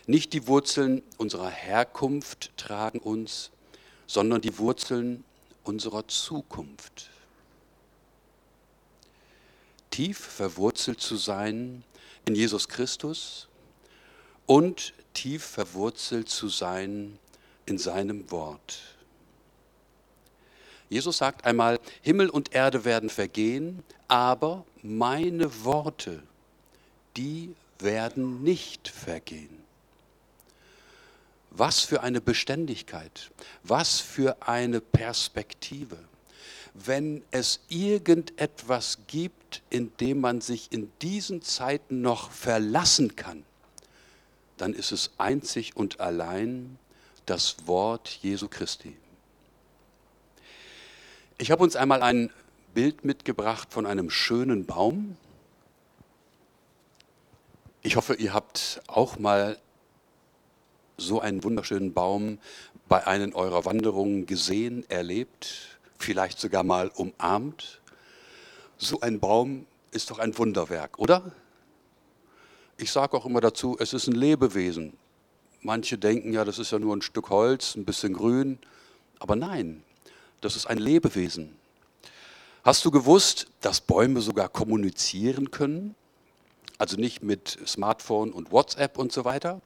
Nicht 0.07 0.33
die 0.33 0.47
Wurzeln 0.47 1.03
unserer 1.17 1.49
Herkunft 1.49 2.51
tragen 2.57 2.99
uns, 2.99 3.51
sondern 4.07 4.41
die 4.41 4.57
Wurzeln 4.57 5.23
unserer 5.63 6.07
Zukunft. 6.07 7.09
Tief 9.91 10.17
verwurzelt 10.17 10.99
zu 11.01 11.17
sein 11.17 11.83
in 12.25 12.33
Jesus 12.33 12.67
Christus 12.67 13.47
und 14.47 14.93
tief 15.13 15.43
verwurzelt 15.43 16.29
zu 16.29 16.49
sein 16.49 17.19
in 17.65 17.77
seinem 17.77 18.29
Wort. 18.31 18.81
Jesus 20.89 21.17
sagt 21.17 21.45
einmal, 21.45 21.79
Himmel 22.01 22.29
und 22.29 22.53
Erde 22.53 22.85
werden 22.85 23.09
vergehen, 23.09 23.83
aber 24.07 24.65
meine 24.83 25.63
Worte, 25.63 26.21
die 27.17 27.55
werden 27.79 28.43
nicht 28.43 28.87
vergehen. 28.87 29.63
Was 31.49 31.81
für 31.81 32.01
eine 32.01 32.21
Beständigkeit, 32.21 33.31
was 33.63 33.99
für 33.99 34.47
eine 34.47 34.81
Perspektive. 34.81 35.97
Wenn 36.73 37.23
es 37.29 37.59
irgendetwas 37.69 38.99
gibt, 39.07 39.61
in 39.69 39.95
dem 39.97 40.19
man 40.21 40.41
sich 40.41 40.71
in 40.71 40.91
diesen 41.01 41.43
Zeiten 41.43 42.01
noch 42.01 42.31
verlassen 42.31 43.15
kann, 43.15 43.43
dann 44.57 44.73
ist 44.73 44.91
es 44.91 45.11
einzig 45.17 45.75
und 45.75 45.99
allein 45.99 46.77
das 47.25 47.67
Wort 47.67 48.09
Jesu 48.21 48.47
Christi. 48.47 48.95
Ich 51.37 51.51
habe 51.51 51.63
uns 51.63 51.75
einmal 51.75 52.01
ein 52.03 52.31
Bild 52.73 53.05
mitgebracht 53.05 53.69
von 53.71 53.85
einem 53.85 54.09
schönen 54.09 54.65
Baum. 54.65 55.17
Ich 57.81 57.95
hoffe, 57.95 58.15
ihr 58.15 58.33
habt 58.33 58.81
auch 58.87 59.19
mal 59.19 59.59
so 60.97 61.19
einen 61.19 61.43
wunderschönen 61.43 61.93
Baum 61.93 62.39
bei 62.87 63.05
einer 63.07 63.35
eurer 63.35 63.65
Wanderungen 63.65 64.25
gesehen, 64.25 64.89
erlebt, 64.89 65.79
vielleicht 65.97 66.39
sogar 66.39 66.63
mal 66.63 66.89
umarmt. 66.89 67.81
So 68.77 69.01
ein 69.01 69.19
Baum 69.19 69.65
ist 69.91 70.11
doch 70.11 70.19
ein 70.19 70.37
Wunderwerk, 70.37 70.99
oder? 70.99 71.31
Ich 72.77 72.91
sage 72.91 73.15
auch 73.15 73.25
immer 73.25 73.41
dazu, 73.41 73.77
es 73.79 73.93
ist 73.93 74.07
ein 74.07 74.15
Lebewesen. 74.15 74.93
Manche 75.65 75.97
denken 75.97 76.33
ja, 76.33 76.43
das 76.43 76.59
ist 76.59 76.71
ja 76.71 76.79
nur 76.79 76.93
ein 76.93 77.01
Stück 77.01 77.29
Holz, 77.29 77.75
ein 77.75 77.85
bisschen 77.85 78.13
grün. 78.13 78.59
Aber 79.19 79.37
nein, 79.37 79.81
das 80.41 80.57
ist 80.57 80.67
ein 80.67 80.77
Lebewesen. 80.77 81.55
Hast 82.65 82.83
du 82.83 82.91
gewusst, 82.91 83.47
dass 83.61 83.79
Bäume 83.79 84.19
sogar 84.19 84.49
kommunizieren 84.49 85.51
können? 85.51 85.95
Also 86.77 86.97
nicht 86.97 87.23
mit 87.23 87.57
Smartphone 87.65 88.33
und 88.33 88.51
WhatsApp 88.51 88.97
und 88.97 89.13
so 89.13 89.23
weiter, 89.23 89.61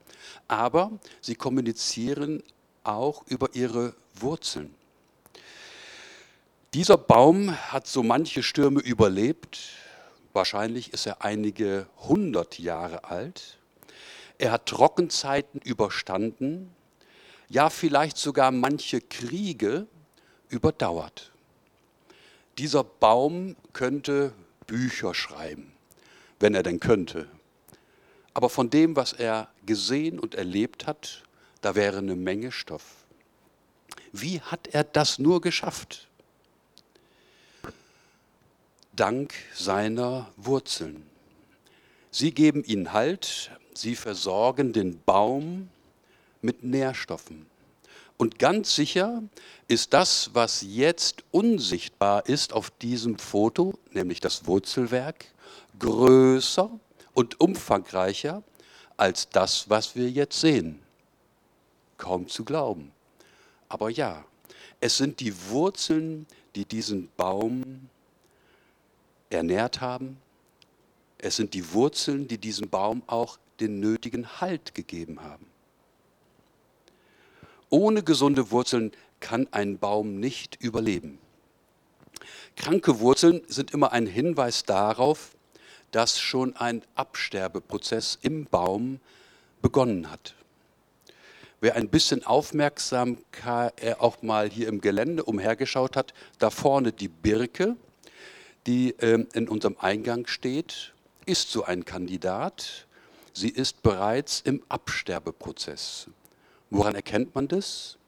aber 0.48 0.92
sie 1.20 1.34
kommunizieren 1.34 2.44
auch 2.84 3.24
über 3.26 3.56
ihre 3.56 3.96
Wurzeln. 4.14 4.74
Dieser 6.76 6.98
Baum 6.98 7.56
hat 7.72 7.88
so 7.88 8.04
manche 8.04 8.44
Stürme 8.44 8.82
überlebt. 8.82 9.60
Wahrscheinlich 10.34 10.94
ist 10.94 11.08
er 11.08 11.24
einige 11.24 11.88
hundert 12.08 12.60
Jahre 12.60 13.06
alt. 13.06 13.57
Er 14.38 14.52
hat 14.52 14.68
Trockenzeiten 14.68 15.62
überstanden, 15.62 16.74
ja 17.50 17.70
vielleicht 17.70 18.18
sogar 18.18 18.52
manche 18.52 19.02
Kriege 19.02 19.88
überdauert. 20.50 21.32
Dieser 22.58 22.84
Baum 22.84 23.56
könnte 23.74 24.34
Bücher 24.66 25.14
schreiben 25.14 25.72
wenn 26.40 26.54
er 26.54 26.64
denn 26.64 26.80
könnte. 26.80 27.28
Aber 28.34 28.50
von 28.50 28.70
dem, 28.70 28.96
was 28.96 29.14
er 29.14 29.50
gesehen 29.66 30.20
und 30.20 30.36
erlebt 30.36 30.86
hat, 30.86 31.24
da 31.62 31.76
wäre 31.76 31.98
eine 31.98 32.16
Menge 32.16 32.52
Stoff. 32.52 32.84
Wie 34.12 34.42
hat 34.42 34.68
er 34.68 34.84
das 34.84 35.20
nur 35.20 35.42
geschafft? 35.42 36.08
Dank 38.96 39.34
seiner 39.54 40.32
Wurzeln. 40.38 41.08
Sie 42.12 42.32
geben 42.32 42.64
ihnen 42.64 42.94
Halt, 42.94 43.52
sie 43.80 43.96
versorgen 43.96 44.74
den 44.74 45.02
Baum 45.06 45.70
mit 46.42 46.64
Nährstoffen. 46.64 47.46
Und 48.18 48.40
ganz 48.40 48.76
sicher 48.76 49.22
ist 49.68 49.94
das, 49.94 50.32
was 50.34 50.64
jetzt 50.64 51.24
unsichtbar 51.32 52.28
ist 52.28 52.52
auf 52.52 52.72
diesem 52.72 53.20
Foto, 53.20 53.78
nämlich 53.92 54.20
das 54.20 54.48
Wurzelwerk, 54.48 55.26
größer 55.80 56.70
und 57.14 57.40
umfangreicher 57.40 58.42
als 58.98 59.30
das, 59.30 59.70
was 59.70 59.96
wir 59.96 60.10
jetzt 60.10 60.40
sehen. 60.42 60.80
Kaum 61.98 62.28
zu 62.28 62.44
glauben. 62.44 62.92
Aber 63.70 63.90
ja, 63.90 64.26
es 64.80 64.98
sind 64.98 65.20
die 65.20 65.34
Wurzeln, 65.50 66.26
die 66.56 66.66
diesen 66.66 67.10
Baum 67.18 67.90
ernährt 69.30 69.82
haben. 69.82 70.18
Es 71.20 71.36
sind 71.36 71.54
die 71.54 71.74
Wurzeln, 71.74 72.28
die 72.28 72.38
diesem 72.38 72.70
Baum 72.70 73.04
auch 73.08 73.38
den 73.60 73.80
nötigen 73.80 74.42
Halt 74.42 74.74
gegeben 74.76 75.22
haben. 75.22 75.46
Ohne 77.70 78.04
gesunde 78.04 78.52
Wurzeln 78.52 78.92
kann 79.20 79.48
ein 79.52 79.78
Baum 79.78 80.20
nicht 80.20 80.58
überleben. 80.62 81.20
Kranke 82.56 83.00
Wurzeln 83.00 83.42
sind 83.48 83.72
immer 83.72 83.92
ein 83.92 84.08
Hinweis 84.08 84.64
darauf, 84.64 85.36
dass 85.92 86.20
schon 86.20 86.56
ein 86.56 86.82
Absterbeprozess 86.96 88.18
im 88.22 88.46
Baum 88.46 89.00
begonnen 89.62 90.12
hat. 90.12 90.34
Wer 91.60 91.76
ein 91.76 91.90
bisschen 91.90 92.24
Aufmerksamkeit 92.24 93.74
äh, 93.82 93.96
auch 93.98 94.22
mal 94.22 94.50
hier 94.50 94.68
im 94.68 94.80
Gelände 94.80 95.24
umhergeschaut 95.24 95.96
hat, 95.96 96.14
da 96.38 96.52
vorne 96.52 96.92
die 96.92 97.08
Birke, 97.08 97.76
die 98.68 98.92
ähm, 99.00 99.28
in 99.34 99.48
unserem 99.48 99.76
Eingang 99.80 100.28
steht, 100.28 100.94
ist 101.26 101.52
so 101.52 101.64
ein 101.64 101.84
Kandidat. 101.84 102.87
Sie 103.38 103.50
ist 103.50 103.84
bereits 103.84 104.42
im 104.42 104.64
Absterbeprozess. 104.68 106.08
Woran 106.72 106.96
erkennt 106.96 107.36
man 107.36 107.48
das? 107.48 108.00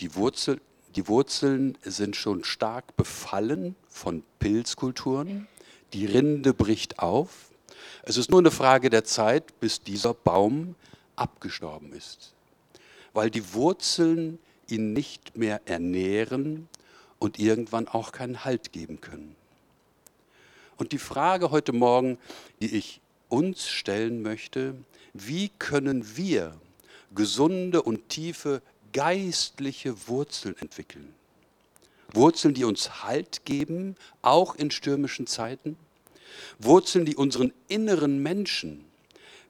Die, 0.00 0.14
Wurzel, 0.14 0.62
die 0.94 1.08
Wurzeln 1.08 1.76
sind 1.82 2.16
schon 2.16 2.42
stark 2.42 2.96
befallen 2.96 3.76
von 3.86 4.22
Pilzkulturen 4.38 5.46
die 5.92 6.06
Rinde 6.06 6.54
bricht 6.54 7.00
auf. 7.00 7.50
Es 8.02 8.16
ist 8.16 8.30
nur 8.30 8.40
eine 8.40 8.50
Frage 8.50 8.88
der 8.88 9.04
Zeit, 9.04 9.60
bis 9.60 9.82
dieser 9.82 10.14
Baum 10.14 10.74
abgestorben 11.16 11.92
ist, 11.92 12.32
weil 13.12 13.30
die 13.30 13.52
Wurzeln 13.52 14.38
ihn 14.68 14.94
nicht 14.94 15.36
mehr 15.36 15.60
ernähren 15.66 16.66
und 17.18 17.38
irgendwann 17.38 17.88
auch 17.88 18.10
keinen 18.10 18.46
Halt 18.46 18.72
geben 18.72 19.02
können. 19.02 19.36
Und 20.78 20.92
die 20.92 20.98
Frage 20.98 21.50
heute 21.50 21.74
Morgen, 21.74 22.16
die 22.62 22.74
ich 22.74 23.02
uns 23.28 23.68
stellen 23.68 24.22
möchte, 24.22 24.74
wie 25.12 25.50
können 25.58 26.16
wir 26.16 26.58
gesunde 27.14 27.82
und 27.82 28.08
tiefe 28.08 28.62
geistliche 28.92 30.08
Wurzeln 30.08 30.56
entwickeln? 30.58 31.14
Wurzeln, 32.12 32.54
die 32.54 32.64
uns 32.64 33.02
Halt 33.02 33.44
geben, 33.44 33.96
auch 34.22 34.54
in 34.54 34.70
stürmischen 34.70 35.26
Zeiten. 35.26 35.76
Wurzeln, 36.58 37.04
die 37.04 37.16
unseren 37.16 37.52
inneren 37.68 38.22
Menschen 38.22 38.84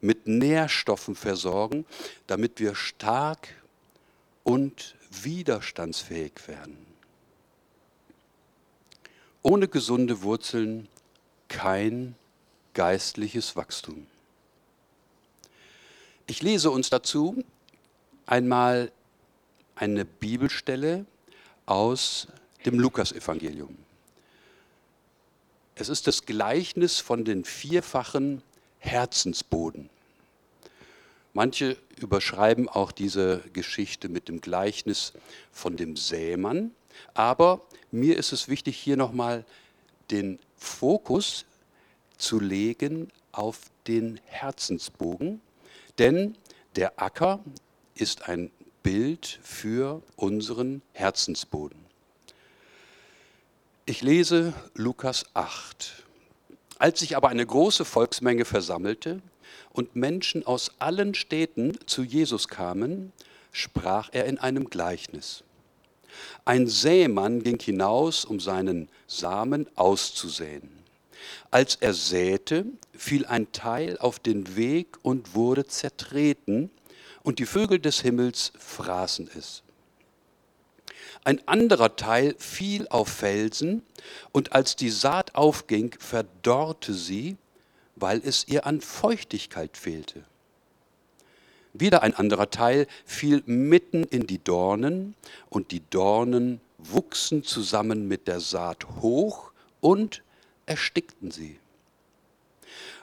mit 0.01 0.27
Nährstoffen 0.27 1.15
versorgen, 1.15 1.85
damit 2.27 2.59
wir 2.59 2.75
stark 2.75 3.49
und 4.43 4.95
widerstandsfähig 5.23 6.47
werden. 6.47 6.77
Ohne 9.41 9.67
gesunde 9.67 10.23
Wurzeln 10.23 10.87
kein 11.47 12.15
geistliches 12.77 13.55
Wachstum. 13.55 14.05
Ich 16.27 16.43
lese 16.43 16.69
uns 16.69 16.91
dazu 16.91 17.43
einmal 18.27 18.91
eine 19.73 20.05
Bibelstelle 20.05 21.07
aus 21.65 22.27
dem 22.67 22.79
Lukasevangelium. 22.79 23.75
Es 25.73 25.89
ist 25.89 26.05
das 26.05 26.27
Gleichnis 26.27 26.99
von 26.99 27.25
den 27.25 27.45
vierfachen 27.45 28.43
Herzensboden. 28.77 29.89
Manche 31.33 31.77
überschreiben 31.99 32.69
auch 32.69 32.91
diese 32.91 33.39
Geschichte 33.53 34.07
mit 34.07 34.27
dem 34.27 34.39
Gleichnis 34.39 35.13
von 35.51 35.77
dem 35.77 35.97
Sämann, 35.97 36.69
aber 37.15 37.59
mir 37.89 38.17
ist 38.17 38.33
es 38.33 38.49
wichtig, 38.49 38.77
hier 38.77 38.97
nochmal 38.97 39.45
den 40.11 40.37
Fokus 40.57 41.45
zu 42.17 42.39
legen 42.39 43.09
auf 43.31 43.59
den 43.87 44.19
Herzensbogen, 44.25 45.41
denn 45.99 46.35
der 46.75 47.01
Acker 47.01 47.39
ist 47.95 48.27
ein 48.27 48.51
Bild 48.83 49.39
für 49.41 50.01
unseren 50.15 50.81
Herzensboden. 50.93 51.79
Ich 53.85 54.01
lese 54.01 54.53
Lukas 54.75 55.25
8. 55.33 56.03
Als 56.79 56.99
sich 56.99 57.15
aber 57.15 57.29
eine 57.29 57.45
große 57.45 57.85
Volksmenge 57.85 58.45
versammelte 58.45 59.21
und 59.71 59.95
Menschen 59.95 60.45
aus 60.45 60.71
allen 60.79 61.15
Städten 61.15 61.77
zu 61.85 62.03
Jesus 62.03 62.47
kamen, 62.47 63.11
sprach 63.51 64.09
er 64.11 64.25
in 64.25 64.37
einem 64.37 64.69
Gleichnis. 64.69 65.43
Ein 66.45 66.67
Sämann 66.67 67.43
ging 67.43 67.59
hinaus, 67.59 68.25
um 68.25 68.39
seinen 68.39 68.89
Samen 69.07 69.67
auszusäen. 69.75 70.76
Als 71.51 71.75
er 71.75 71.93
säte, 71.93 72.65
fiel 72.93 73.25
ein 73.25 73.51
Teil 73.51 73.97
auf 73.97 74.19
den 74.19 74.55
Weg 74.55 74.97
und 75.01 75.35
wurde 75.35 75.65
zertreten, 75.65 76.69
und 77.23 77.39
die 77.39 77.45
Vögel 77.45 77.79
des 77.79 78.01
Himmels 78.01 78.53
fraßen 78.57 79.29
es. 79.37 79.63
Ein 81.23 81.45
anderer 81.45 81.97
Teil 81.97 82.35
fiel 82.37 82.87
auf 82.89 83.09
Felsen, 83.09 83.83
und 84.31 84.53
als 84.53 84.75
die 84.77 84.89
Saat 84.89 85.35
aufging, 85.35 85.93
verdorrte 85.99 86.93
sie, 86.93 87.35
weil 87.95 88.21
es 88.23 88.47
ihr 88.47 88.65
an 88.65 88.79
Feuchtigkeit 88.79 89.75
fehlte. 89.75 90.23
Wieder 91.73 92.01
ein 92.01 92.15
anderer 92.15 92.49
Teil 92.49 92.87
fiel 93.05 93.43
mitten 93.45 94.03
in 94.03 94.25
die 94.25 94.41
Dornen, 94.41 95.15
und 95.49 95.71
die 95.71 95.83
Dornen 95.89 96.61
wuchsen 96.77 97.43
zusammen 97.43 98.07
mit 98.07 98.27
der 98.27 98.39
Saat 98.39 98.87
hoch 99.01 99.51
und 99.81 100.23
erstickten 100.67 101.31
sie. 101.31 101.59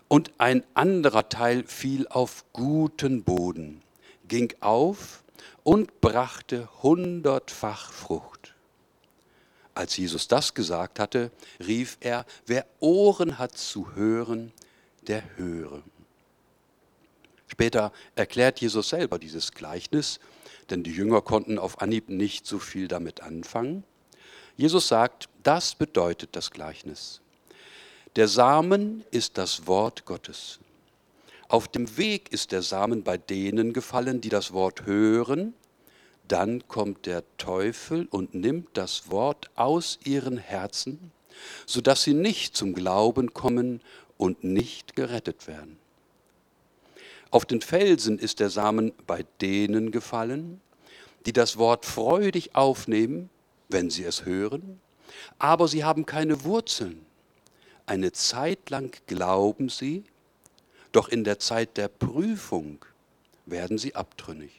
Und 0.06 0.32
ein 0.38 0.62
anderer 0.74 1.28
Teil 1.28 1.64
fiel 1.64 2.06
auf 2.08 2.44
guten 2.52 3.24
Boden, 3.24 3.82
ging 4.28 4.54
auf 4.60 5.24
und 5.64 6.00
brachte 6.00 6.68
hundertfach 6.82 7.90
Frucht. 7.92 8.54
Als 9.74 9.96
Jesus 9.96 10.28
das 10.28 10.54
gesagt 10.54 11.00
hatte, 11.00 11.32
rief 11.58 11.96
er, 12.00 12.26
wer 12.46 12.64
Ohren 12.78 13.38
hat 13.38 13.58
zu 13.58 13.96
hören, 13.96 14.52
der 15.08 15.36
höre. 15.36 15.82
Später 17.48 17.92
erklärt 18.14 18.60
Jesus 18.60 18.90
selber 18.90 19.18
dieses 19.18 19.52
Gleichnis, 19.52 20.20
denn 20.70 20.82
die 20.82 20.92
Jünger 20.92 21.22
konnten 21.22 21.58
auf 21.58 21.82
Anhieb 21.82 22.08
nicht 22.08 22.46
so 22.46 22.58
viel 22.58 22.88
damit 22.88 23.22
anfangen. 23.22 23.84
Jesus 24.56 24.88
sagt, 24.88 25.28
das 25.42 25.74
bedeutet 25.74 26.36
das 26.36 26.50
Gleichnis. 26.50 27.20
Der 28.16 28.28
Samen 28.28 29.02
ist 29.10 29.38
das 29.38 29.66
Wort 29.66 30.04
Gottes. 30.04 30.60
Auf 31.48 31.66
dem 31.66 31.96
Weg 31.96 32.32
ist 32.32 32.52
der 32.52 32.62
Samen 32.62 33.02
bei 33.02 33.18
denen 33.18 33.72
gefallen, 33.72 34.20
die 34.20 34.28
das 34.28 34.52
Wort 34.52 34.86
hören. 34.86 35.52
Dann 36.28 36.68
kommt 36.68 37.06
der 37.06 37.24
Teufel 37.38 38.06
und 38.08 38.32
nimmt 38.32 38.68
das 38.74 39.10
Wort 39.10 39.50
aus 39.56 39.98
ihren 40.04 40.38
Herzen, 40.38 41.10
sodass 41.66 42.04
sie 42.04 42.14
nicht 42.14 42.56
zum 42.56 42.74
Glauben 42.74 43.34
kommen 43.34 43.80
und 44.16 44.44
nicht 44.44 44.94
gerettet 44.94 45.48
werden. 45.48 45.76
Auf 47.32 47.44
den 47.44 47.62
Felsen 47.62 48.20
ist 48.20 48.38
der 48.38 48.48
Samen 48.48 48.92
bei 49.08 49.24
denen 49.40 49.90
gefallen, 49.90 50.60
die 51.26 51.32
das 51.32 51.56
Wort 51.56 51.84
freudig 51.84 52.54
aufnehmen, 52.54 53.28
wenn 53.68 53.90
sie 53.90 54.04
es 54.04 54.24
hören, 54.24 54.80
aber 55.40 55.66
sie 55.66 55.82
haben 55.82 56.06
keine 56.06 56.44
Wurzeln. 56.44 57.04
Eine 57.86 58.12
Zeit 58.12 58.70
lang 58.70 58.96
glauben 59.06 59.68
sie, 59.68 60.04
doch 60.92 61.08
in 61.08 61.24
der 61.24 61.38
Zeit 61.38 61.76
der 61.76 61.88
Prüfung 61.88 62.84
werden 63.46 63.78
sie 63.78 63.94
abtrünnig. 63.94 64.52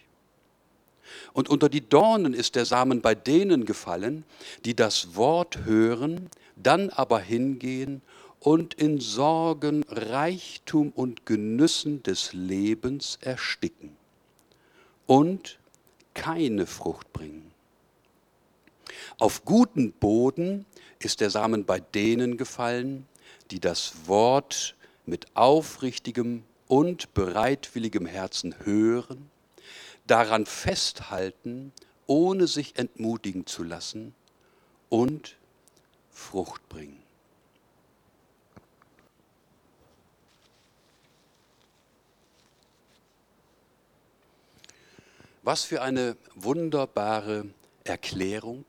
Und 1.34 1.50
unter 1.50 1.70
die 1.70 1.88
Dornen 1.88 2.34
ist 2.34 2.56
der 2.56 2.66
Samen 2.66 3.02
bei 3.02 3.16
denen 3.16 3.66
gefallen, 3.66 4.26
die 4.64 4.76
das 4.76 5.16
Wort 5.16 5.66
hören, 5.66 6.30
dann 6.56 6.90
aber 6.90 7.20
hingehen 7.20 8.02
und 8.40 8.74
in 8.76 9.00
Sorgen, 9.00 9.84
Reichtum 9.90 10.92
und 10.92 11.26
Genüssen 11.26 12.04
des 12.04 12.34
Lebens 12.34 13.18
ersticken 13.22 13.96
und 15.08 15.58
keine 16.14 16.68
Frucht 16.68 17.12
bringen. 17.12 17.52
Auf 19.18 19.46
guten 19.46 19.94
Boden 19.94 20.66
ist 21.00 21.22
der 21.22 21.30
Samen 21.30 21.66
bei 21.66 21.80
denen 21.80 22.38
gefallen, 22.38 23.08
die 23.52 23.60
das 23.60 24.08
Wort 24.08 24.76
mit 25.06 25.36
aufrichtigem 25.36 26.44
und 26.68 27.14
bereitwilligem 27.14 28.06
Herzen 28.06 28.56
hören, 28.64 29.30
daran 30.08 30.46
festhalten, 30.46 31.72
ohne 32.08 32.48
sich 32.48 32.78
entmutigen 32.78 33.46
zu 33.46 33.64
lassen 33.64 34.14
und 34.90 35.38
Frucht 36.12 36.68
bringen. 36.70 37.02
Was 45.44 45.64
für 45.64 45.84
eine 45.84 46.18
wunderbare 46.34 47.46
Erklärung 47.84 48.66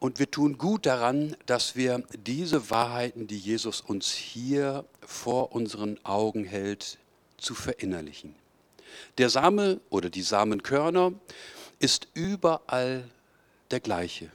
und 0.00 0.18
wir 0.18 0.30
tun 0.30 0.58
gut 0.58 0.86
daran, 0.86 1.36
dass 1.46 1.74
wir 1.74 2.04
diese 2.16 2.70
Wahrheiten, 2.70 3.26
die 3.26 3.38
Jesus 3.38 3.80
uns 3.80 4.12
hier 4.12 4.84
vor 5.00 5.52
unseren 5.52 5.98
Augen 6.04 6.44
hält, 6.44 6.98
zu 7.36 7.54
verinnerlichen. 7.54 8.34
Der 9.18 9.30
Same 9.30 9.80
oder 9.90 10.10
die 10.10 10.22
Samenkörner 10.22 11.12
ist 11.78 12.08
überall 12.14 13.04
der 13.70 13.80
gleiche. 13.80 14.30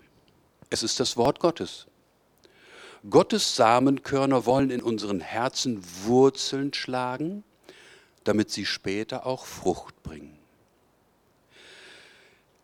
Es 0.70 0.84
ist 0.84 1.00
das 1.00 1.18
Wort 1.18 1.40
Gottes. 1.40 1.88
Gottes 3.10 3.56
Samenkörner 3.56 4.46
wollen 4.46 4.70
in 4.70 4.82
unseren 4.82 5.20
Herzen 5.20 5.84
Wurzeln 6.06 6.74
schlagen, 6.74 7.44
damit 8.24 8.50
sie 8.50 8.66
später 8.66 9.26
auch 9.26 9.46
Frucht 9.46 10.02
bringen. 10.04 10.38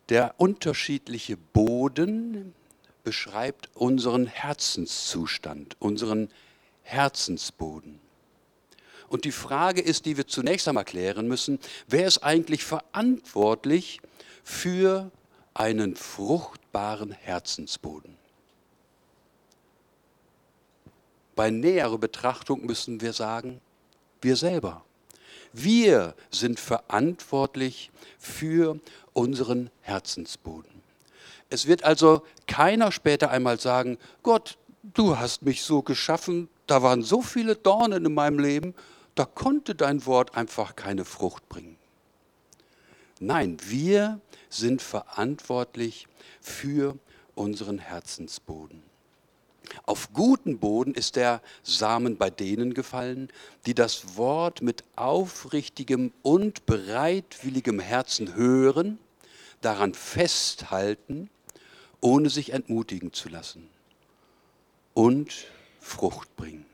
Der 0.08 0.34
unterschiedliche 0.38 1.36
Boden, 1.36 2.54
beschreibt 3.04 3.70
unseren 3.74 4.26
Herzenszustand, 4.26 5.76
unseren 5.78 6.30
Herzensboden. 6.82 8.00
Und 9.08 9.24
die 9.24 9.32
Frage 9.32 9.80
ist, 9.80 10.06
die 10.06 10.16
wir 10.16 10.26
zunächst 10.26 10.68
einmal 10.68 10.84
klären 10.84 11.26
müssen, 11.26 11.58
wer 11.88 12.06
ist 12.06 12.18
eigentlich 12.18 12.64
verantwortlich 12.64 14.00
für 14.44 15.10
einen 15.52 15.96
fruchtbaren 15.96 17.10
Herzensboden? 17.10 18.16
Bei 21.34 21.50
näherer 21.50 21.98
Betrachtung 21.98 22.64
müssen 22.66 23.00
wir 23.00 23.12
sagen, 23.12 23.60
wir 24.20 24.36
selber. 24.36 24.84
Wir 25.52 26.14
sind 26.30 26.60
verantwortlich 26.60 27.90
für 28.18 28.78
unseren 29.12 29.70
Herzensboden. 29.80 30.79
Es 31.50 31.66
wird 31.66 31.84
also 31.84 32.22
keiner 32.46 32.92
später 32.92 33.30
einmal 33.30 33.58
sagen, 33.58 33.98
Gott, 34.22 34.56
du 34.82 35.18
hast 35.18 35.42
mich 35.42 35.62
so 35.62 35.82
geschaffen, 35.82 36.48
da 36.66 36.82
waren 36.82 37.02
so 37.02 37.20
viele 37.22 37.56
Dornen 37.56 38.06
in 38.06 38.14
meinem 38.14 38.38
Leben, 38.38 38.74
da 39.16 39.24
konnte 39.24 39.74
dein 39.74 40.06
Wort 40.06 40.36
einfach 40.36 40.76
keine 40.76 41.04
Frucht 41.04 41.48
bringen. 41.48 41.76
Nein, 43.18 43.58
wir 43.66 44.20
sind 44.48 44.80
verantwortlich 44.80 46.06
für 46.40 46.96
unseren 47.34 47.78
Herzensboden. 47.78 48.82
Auf 49.84 50.12
guten 50.12 50.58
Boden 50.58 50.94
ist 50.94 51.16
der 51.16 51.42
Samen 51.62 52.16
bei 52.16 52.30
denen 52.30 52.74
gefallen, 52.74 53.28
die 53.66 53.74
das 53.74 54.16
Wort 54.16 54.62
mit 54.62 54.84
aufrichtigem 54.96 56.12
und 56.22 56.66
bereitwilligem 56.66 57.78
Herzen 57.78 58.34
hören, 58.34 58.98
daran 59.60 59.94
festhalten, 59.94 61.28
ohne 62.00 62.30
sich 62.30 62.52
entmutigen 62.52 63.12
zu 63.12 63.28
lassen 63.28 63.68
und 64.94 65.46
Frucht 65.80 66.34
bringen. 66.36 66.66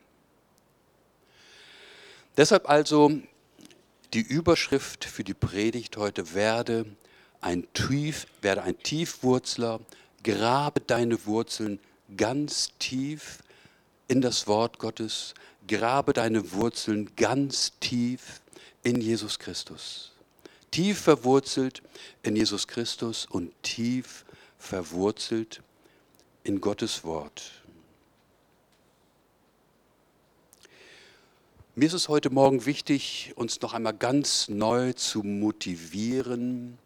Deshalb 2.37 2.69
also 2.69 3.13
die 4.13 4.21
Überschrift 4.21 5.05
für 5.05 5.25
die 5.25 5.35
Predigt 5.35 5.97
heute 5.97 6.35
werde 6.35 6.87
ein, 7.41 7.67
Tief, 7.73 8.27
werde 8.43 8.63
ein 8.63 8.79
Tiefwurzler, 8.79 9.81
grabe 10.23 10.81
deine 10.81 11.25
Wurzeln 11.27 11.81
ganz 12.17 12.73
tief 12.79 13.39
in 14.09 14.21
das 14.21 14.47
Wort 14.47 14.79
Gottes, 14.79 15.35
grabe 15.67 16.13
deine 16.13 16.53
Wurzeln 16.53 17.11
ganz 17.17 17.73
tief 17.81 18.41
in 18.83 19.01
Jesus 19.01 19.39
Christus. 19.39 20.13
Tief 20.71 21.01
verwurzelt 21.01 21.83
in 22.23 22.37
Jesus 22.37 22.69
Christus 22.69 23.27
und 23.27 23.51
tief 23.63 24.26
verwurzelt 24.59 25.63
in 26.45 26.61
Gottes 26.61 27.05
Wort. 27.05 27.53
Mir 31.75 31.87
ist 31.87 31.93
es 31.93 32.09
heute 32.09 32.31
Morgen 32.31 32.65
wichtig, 32.65 33.35
uns 33.37 33.61
noch 33.61 33.75
einmal 33.75 33.93
ganz 33.93 34.49
neu 34.49 34.95
zu 34.95 35.23
motivieren, 35.23 36.79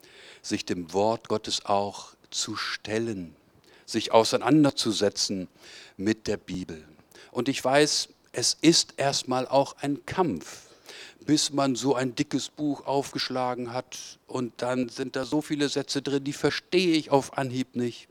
sich 0.43 0.65
dem 0.65 0.93
Wort 0.93 1.29
Gottes 1.29 1.65
auch 1.65 2.15
zu 2.31 2.57
stellen, 2.57 3.37
sich 3.87 4.11
auseinanderzusetzen 4.11 5.47
mit 5.97 6.27
der 6.27 6.39
Bibel. 6.39 6.85
Und 7.31 7.49
ich 7.49 7.65
weiß, 7.65 8.09
es 8.33 8.57
ist 8.61 8.95
erstmal 8.97 9.47
auch 9.47 9.77
ein 9.81 10.05
Kampf, 10.07 10.70
bis 11.25 11.53
man 11.53 11.75
so 11.77 11.95
ein 11.95 12.15
dickes 12.15 12.49
Buch 12.49 12.87
aufgeschlagen 12.87 13.73
hat 13.73 14.19
und 14.27 14.63
dann 14.63 14.89
sind 14.89 15.17
da 15.17 15.25
so 15.25 15.43
viele 15.43 15.69
Sätze 15.69 16.03
drin, 16.03 16.25
die 16.25 16.33
verstehe 16.33 16.97
ich 16.97 17.11
auf 17.11 17.37
Anhieb 17.39 17.77
nicht. 17.77 18.09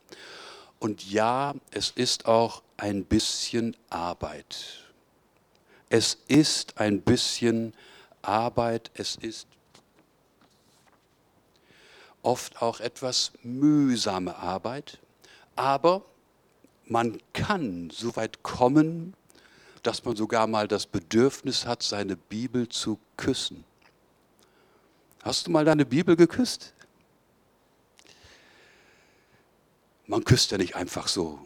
Und 0.80 1.10
ja, 1.10 1.56
es 1.72 1.92
ist 1.92 2.26
auch 2.26 2.64
ein 2.78 3.04
bisschen 3.04 3.76
Arbeit. 3.90 4.86
Es 5.90 6.18
ist 6.28 6.78
ein 6.80 7.02
bisschen 7.02 7.74
Arbeit, 8.22 8.92
es 8.94 9.16
ist 9.16 9.48
oft 12.22 12.62
auch 12.62 12.80
etwas 12.80 13.32
mühsame 13.44 14.36
Arbeit, 14.36 15.00
aber 15.56 16.04
man 16.86 17.20
kann 17.34 17.90
so 17.92 18.16
weit 18.16 18.44
kommen, 18.44 19.14
dass 19.88 20.04
man 20.06 20.16
sogar 20.16 20.48
mal 20.48 20.68
das 20.68 20.86
Bedürfnis 20.86 21.66
hat, 21.66 21.84
seine 21.84 22.16
Bibel 22.16 22.68
zu 22.70 23.00
küssen. 23.18 23.64
Hast 25.24 25.48
du 25.48 25.52
mal 25.52 25.66
deine 25.66 25.86
Bibel 25.86 26.16
geküsst? 26.16 26.74
Man 30.08 30.24
küsst 30.24 30.52
ja 30.52 30.58
nicht 30.58 30.76
einfach 30.76 31.08
so. 31.08 31.40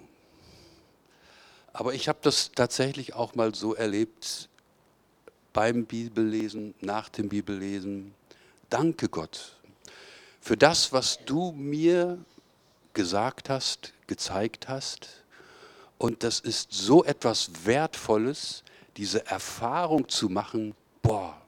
Aber 1.74 1.94
ich 1.94 2.08
habe 2.08 2.20
das 2.22 2.52
tatsächlich 2.52 3.14
auch 3.14 3.36
mal 3.36 3.54
so 3.56 3.74
erlebt 3.74 4.50
beim 5.54 5.86
Bibellesen, 5.86 6.76
nach 6.82 7.10
dem 7.10 7.30
Bibellesen. 7.30 8.14
Danke 8.70 9.10
Gott 9.10 9.58
für 10.44 10.58
das, 10.58 10.92
was 10.92 11.20
du 11.24 11.54
mir 11.54 12.18
gesagt 12.94 13.50
hast, 13.50 13.94
gezeigt 14.08 14.68
hast. 14.68 15.23
Und 16.04 16.24
das 16.24 16.42
ist 16.42 16.74
so 16.74 17.06
etwas 17.06 17.64
Wertvolles, 17.64 18.66
diese 18.98 19.26
Erfahrung 19.26 20.10
zu 20.10 20.28
machen, 20.28 20.76
boah, 21.02 21.42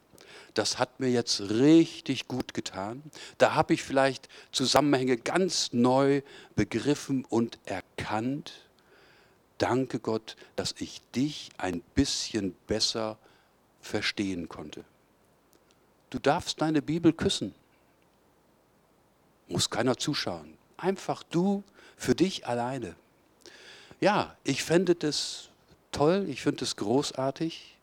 das 0.54 0.80
hat 0.80 1.02
mir 1.02 1.10
jetzt 1.10 1.42
richtig 1.42 2.30
gut 2.30 2.54
getan. 2.54 3.04
Da 3.38 3.54
habe 3.54 3.74
ich 3.74 3.84
vielleicht 3.84 4.30
Zusammenhänge 4.54 5.18
ganz 5.18 5.74
neu 5.74 6.22
begriffen 6.56 7.26
und 7.26 7.60
erkannt. 7.66 8.54
Danke 9.58 10.00
Gott, 10.00 10.38
dass 10.56 10.74
ich 10.80 11.02
dich 11.14 11.50
ein 11.58 11.82
bisschen 11.94 12.56
besser 12.66 13.18
verstehen 13.82 14.48
konnte. 14.48 14.86
Du 16.12 16.18
darfst 16.18 16.62
deine 16.62 16.82
Bibel 16.82 17.12
küssen 17.12 17.54
muss 19.50 19.70
keiner 19.70 19.98
zuschauen. 19.98 20.58
Einfach 20.78 21.24
du 21.24 21.62
für 21.98 22.16
dich 22.16 22.48
alleine. 22.48 22.96
Ja, 24.02 24.36
ich 24.44 24.64
fände 24.64 24.96
das 24.96 25.50
toll, 25.92 26.26
ich 26.30 26.42
finde 26.42 26.66
es 26.66 26.76
großartig. 26.76 27.78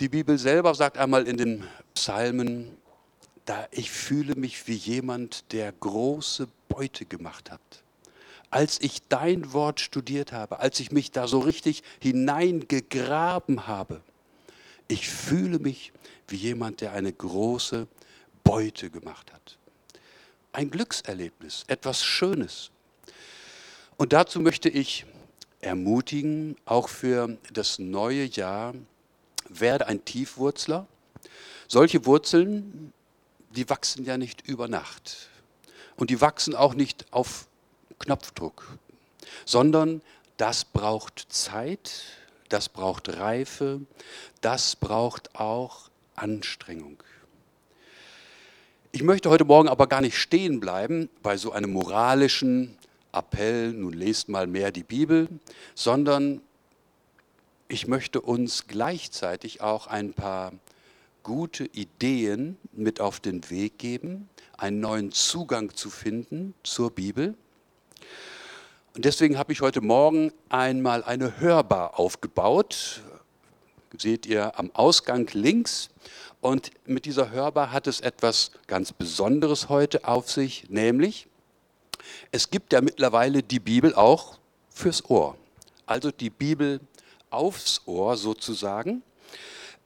Die 0.00 0.08
Bibel 0.08 0.38
selber 0.38 0.74
sagt 0.74 0.98
einmal 0.98 1.26
in 1.26 1.36
den 1.36 1.64
Psalmen, 1.94 2.76
da 3.46 3.66
ich 3.70 3.90
fühle 3.90 4.34
mich 4.34 4.66
wie 4.68 4.74
jemand, 4.74 5.52
der 5.52 5.72
große 5.72 6.48
Beute 6.68 7.06
gemacht 7.06 7.50
hat. 7.50 7.60
Als 8.50 8.80
ich 8.80 9.02
dein 9.08 9.52
Wort 9.52 9.80
studiert 9.80 10.32
habe, 10.32 10.60
als 10.60 10.78
ich 10.80 10.92
mich 10.92 11.10
da 11.10 11.26
so 11.26 11.40
richtig 11.40 11.82
hineingegraben 12.00 13.66
habe, 13.66 14.02
ich 14.88 15.08
fühle 15.08 15.58
mich 15.58 15.92
wie 16.28 16.36
jemand, 16.36 16.80
der 16.80 16.92
eine 16.92 17.12
große 17.12 17.88
Beute 18.44 18.90
gemacht 18.90 19.32
hat. 19.32 19.58
Ein 20.52 20.70
Glückserlebnis, 20.70 21.64
etwas 21.66 22.04
Schönes. 22.04 22.70
Und 23.96 24.12
dazu 24.12 24.40
möchte 24.40 24.68
ich 24.68 25.06
ermutigen, 25.60 26.56
auch 26.66 26.88
für 26.88 27.38
das 27.52 27.78
neue 27.78 28.24
Jahr, 28.24 28.74
werde 29.48 29.86
ein 29.86 30.04
Tiefwurzler. 30.04 30.86
Solche 31.66 32.04
Wurzeln, 32.04 32.92
die 33.50 33.68
wachsen 33.70 34.04
ja 34.04 34.18
nicht 34.18 34.46
über 34.46 34.68
Nacht. 34.68 35.28
Und 35.96 36.10
die 36.10 36.20
wachsen 36.20 36.54
auch 36.54 36.74
nicht 36.74 37.06
auf 37.10 37.46
Knopfdruck, 37.98 38.78
sondern 39.46 40.02
das 40.36 40.66
braucht 40.66 41.26
Zeit, 41.30 42.02
das 42.50 42.68
braucht 42.68 43.08
Reife, 43.16 43.80
das 44.42 44.76
braucht 44.76 45.34
auch 45.34 45.88
Anstrengung. 46.14 47.02
Ich 48.92 49.02
möchte 49.02 49.30
heute 49.30 49.46
Morgen 49.46 49.68
aber 49.68 49.86
gar 49.86 50.02
nicht 50.02 50.18
stehen 50.18 50.60
bleiben 50.60 51.08
bei 51.22 51.38
so 51.38 51.52
einem 51.52 51.72
moralischen 51.72 52.75
Appell, 53.16 53.72
nun 53.72 53.92
lest 53.92 54.28
mal 54.28 54.46
mehr 54.46 54.72
die 54.72 54.82
Bibel, 54.82 55.28
sondern 55.74 56.40
ich 57.68 57.86
möchte 57.86 58.20
uns 58.20 58.66
gleichzeitig 58.68 59.60
auch 59.60 59.86
ein 59.86 60.12
paar 60.12 60.52
gute 61.22 61.64
Ideen 61.64 62.56
mit 62.72 63.00
auf 63.00 63.18
den 63.18 63.50
Weg 63.50 63.78
geben, 63.78 64.28
einen 64.56 64.78
neuen 64.80 65.10
Zugang 65.10 65.74
zu 65.74 65.90
finden 65.90 66.54
zur 66.62 66.92
Bibel. 66.92 67.34
Und 68.94 69.04
deswegen 69.04 69.36
habe 69.36 69.52
ich 69.52 69.60
heute 69.60 69.80
Morgen 69.80 70.32
einmal 70.48 71.02
eine 71.02 71.40
Hörbar 71.40 71.98
aufgebaut. 71.98 73.02
Seht 73.98 74.24
ihr 74.26 74.58
am 74.58 74.70
Ausgang 74.72 75.28
links. 75.32 75.90
Und 76.40 76.70
mit 76.86 77.04
dieser 77.06 77.30
Hörbar 77.30 77.72
hat 77.72 77.88
es 77.88 78.00
etwas 78.00 78.52
ganz 78.68 78.92
Besonderes 78.92 79.68
heute 79.68 80.06
auf 80.06 80.30
sich, 80.30 80.70
nämlich 80.70 81.26
es 82.30 82.50
gibt 82.50 82.72
ja 82.72 82.80
mittlerweile 82.80 83.42
die 83.42 83.60
Bibel 83.60 83.94
auch 83.94 84.38
fürs 84.70 85.08
Ohr. 85.08 85.36
Also 85.86 86.10
die 86.10 86.30
Bibel 86.30 86.80
aufs 87.30 87.82
Ohr 87.86 88.16
sozusagen. 88.16 89.02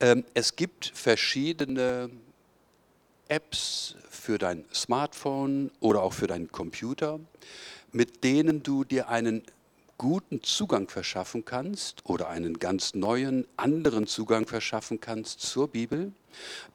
Ähm, 0.01 0.25
es 0.35 0.57
gibt 0.57 0.93
verschiedene 0.95 2.11
Apps 3.29 3.95
für 4.09 4.39
dein 4.39 4.65
Smartphone 4.73 5.71
oder 5.81 6.03
auch 6.03 6.13
für 6.13 6.27
deinen 6.27 6.51
Computer, 6.51 7.21
mit 7.93 8.25
denen 8.25 8.63
du 8.63 8.85
dir 8.85 9.09
einen 9.09 9.43
guten 9.99 10.43
Zugang 10.43 10.89
verschaffen 10.89 11.45
kannst 11.45 12.03
oder 12.07 12.29
einen 12.31 12.59
ganz 12.59 12.95
neuen, 12.95 13.47
anderen 13.59 14.07
Zugang 14.07 14.47
verschaffen 14.47 14.99
kannst 14.99 15.41
zur 15.41 15.69
Bibel. 15.69 16.13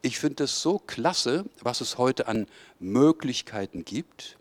Ich 0.03 0.19
finde 0.19 0.43
es 0.43 0.61
so 0.61 0.77
klasse, 0.77 1.45
was 1.61 1.81
es 1.81 1.97
heute 1.97 2.27
an 2.27 2.45
Möglichkeiten 2.79 3.83
gibt. 3.83 4.37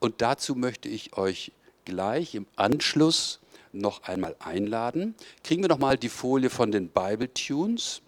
Und 0.00 0.22
dazu 0.22 0.56
möchte 0.56 0.88
ich 0.88 1.16
euch 1.16 1.52
gleich 1.84 2.34
im 2.34 2.46
Anschluss 2.56 3.38
noch 3.72 4.02
einmal 4.04 4.34
einladen. 4.40 5.14
Kriegen 5.44 5.62
wir 5.62 5.68
noch 5.68 5.78
mal 5.78 5.96
die 5.96 6.08
Folie 6.08 6.50
von 6.50 6.72
den 6.72 6.88
Bible 6.88 7.32
Tunes. 7.32 8.00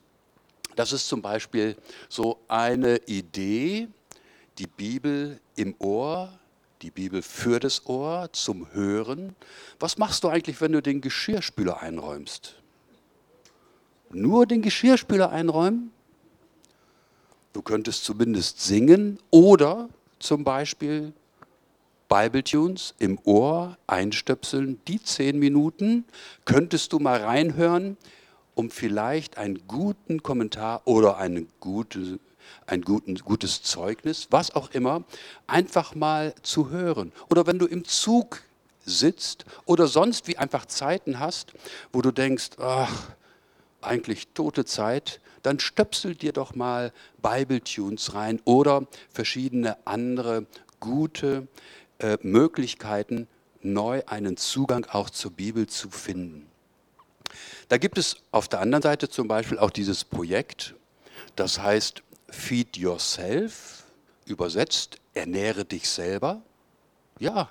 Das 0.75 0.93
ist 0.93 1.07
zum 1.07 1.23
Beispiel 1.23 1.77
so 2.09 2.39
eine 2.49 2.97
Idee, 3.07 3.89
die 4.59 4.67
Bibel 4.67 5.39
im 5.55 5.75
Ohr, 5.79 6.33
die 6.81 6.91
Bibel 6.91 7.23
für 7.23 7.61
das 7.61 7.87
Ohr, 7.87 8.31
zum 8.33 8.73
Hören. 8.73 9.37
Was 9.79 9.99
machst 9.99 10.25
du 10.25 10.29
eigentlich, 10.29 10.61
wenn 10.61 10.73
du 10.73 10.83
den 10.83 11.01
Geschirrspüler 11.01 11.81
einräumst? 11.81 12.57
Nur 14.11 14.47
den 14.47 14.63
Geschirrspüler 14.63 15.31
einräumen? 15.31 15.93
Du 17.53 17.61
könntest 17.61 18.05
zumindest 18.05 18.61
singen 18.61 19.19
oder 19.31 19.91
zum 20.19 20.43
Beispiel 20.43 21.13
Bibletunes 22.13 22.95
im 22.99 23.19
Ohr 23.25 23.79
einstöpseln. 23.87 24.79
Die 24.87 25.03
zehn 25.03 25.39
Minuten 25.39 26.05
könntest 26.45 26.93
du 26.93 26.99
mal 26.99 27.23
reinhören, 27.23 27.97
um 28.55 28.71
vielleicht 28.71 29.39
einen 29.39 29.67
guten 29.67 30.23
Kommentar 30.23 30.83
oder 30.85 31.17
eine 31.17 31.47
gute 31.59 32.21
ein 32.67 32.83
guten, 32.83 33.15
gutes 33.15 33.63
Zeugnis, 33.63 34.29
was 34.31 34.55
auch 34.55 34.73
immer, 34.73 35.05
einfach 35.47 35.95
mal 35.95 36.35
zu 36.43 36.69
hören. 36.69 37.13
Oder 37.31 37.47
wenn 37.47 37.59
du 37.59 37.65
im 37.67 37.87
Zug 37.87 38.43
sitzt 38.85 39.47
oder 39.65 39.87
sonst 39.87 40.29
wie 40.29 40.37
einfach 40.37 40.67
Zeiten 40.67 41.19
hast, 41.19 41.55
wo 41.95 42.03
du 42.03 42.11
denkst, 42.11 42.51
ach, 42.59 43.09
eigentlich 43.81 44.29
tote 44.35 44.67
Zeit, 44.67 45.21
dann 45.43 45.61
stöpsel 45.61 46.15
dir 46.15 46.33
doch 46.33 46.55
mal 46.55 46.93
Bible-Tunes 47.23 48.13
rein 48.13 48.39
oder 48.45 48.87
verschiedene 49.11 49.79
andere 49.87 50.47
gute 50.79 51.47
äh, 52.03 52.19
Möglichkeiten, 52.23 53.29
neu 53.63 54.03
einen 54.07 54.37
Zugang 54.37 54.85
auch 54.87 55.09
zur 55.09 55.31
Bibel 55.31 55.67
zu 55.67 55.91
finden. 55.91 56.47
Da 57.69 57.79
gibt 57.79 57.97
es 57.97 58.17
auf 58.33 58.49
der 58.49 58.61
anderen 58.61 58.83
Seite 58.83 59.09
zum 59.09 59.29
Beispiel 59.29 59.59
auch 59.59 59.71
dieses 59.71 60.05
Projekt, 60.05 60.75
das 61.37 61.61
heißt 61.61 62.03
Feed 62.29 62.77
Yourself, 62.77 63.85
übersetzt, 64.27 64.99
ernähre 65.15 65.65
dich 65.65 65.89
selber. 65.89 66.43
Ja, 67.19 67.51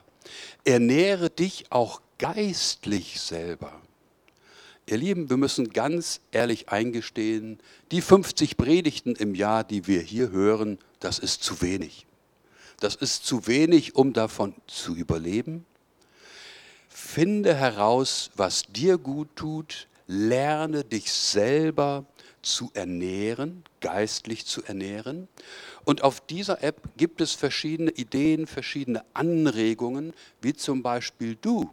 ernähre 0.63 1.29
dich 1.29 1.65
auch 1.71 2.01
geistlich 2.17 3.19
selber. 3.19 3.81
Ihr 4.85 4.97
Lieben, 4.97 5.29
wir 5.29 5.37
müssen 5.37 5.71
ganz 5.71 6.21
ehrlich 6.31 6.69
eingestehen, 6.69 7.59
die 7.91 8.01
50 8.01 8.57
Predigten 8.57 9.15
im 9.15 9.35
Jahr, 9.35 9.63
die 9.63 9.87
wir 9.87 10.01
hier 10.01 10.31
hören, 10.31 10.79
das 10.99 11.19
ist 11.19 11.43
zu 11.43 11.61
wenig. 11.61 12.05
Das 12.81 12.95
ist 12.95 13.27
zu 13.27 13.45
wenig, 13.45 13.95
um 13.95 14.11
davon 14.11 14.55
zu 14.65 14.95
überleben. 14.95 15.67
Finde 16.89 17.53
heraus, 17.53 18.31
was 18.35 18.63
dir 18.63 18.97
gut 18.97 19.29
tut, 19.35 19.87
lerne 20.07 20.83
dich 20.83 21.11
selber 21.13 22.05
zu 22.41 22.71
ernähren, 22.73 23.63
geistlich 23.81 24.47
zu 24.47 24.63
ernähren. 24.63 25.27
Und 25.85 26.03
auf 26.03 26.21
dieser 26.21 26.63
App 26.63 26.89
gibt 26.97 27.21
es 27.21 27.33
verschiedene 27.33 27.91
Ideen, 27.91 28.47
verschiedene 28.47 29.05
Anregungen, 29.13 30.13
wie 30.41 30.55
zum 30.55 30.81
Beispiel 30.81 31.37
du 31.39 31.69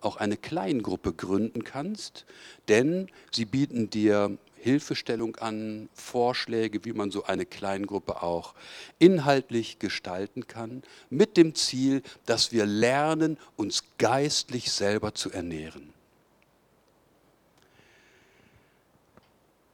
auch 0.00 0.16
eine 0.16 0.36
Kleingruppe 0.36 1.12
gründen 1.12 1.62
kannst, 1.62 2.24
denn 2.66 3.08
sie 3.30 3.44
bieten 3.44 3.88
dir 3.88 4.36
Hilfestellung 4.60 5.36
an, 5.36 5.88
Vorschläge, 5.94 6.84
wie 6.84 6.92
man 6.92 7.10
so 7.10 7.24
eine 7.24 7.46
Kleingruppe 7.46 8.22
auch 8.22 8.54
inhaltlich 8.98 9.78
gestalten 9.78 10.46
kann, 10.46 10.82
mit 11.08 11.36
dem 11.36 11.54
Ziel, 11.54 12.02
dass 12.26 12.52
wir 12.52 12.66
lernen, 12.66 13.38
uns 13.56 13.84
geistlich 13.98 14.70
selber 14.70 15.14
zu 15.14 15.30
ernähren. 15.30 15.92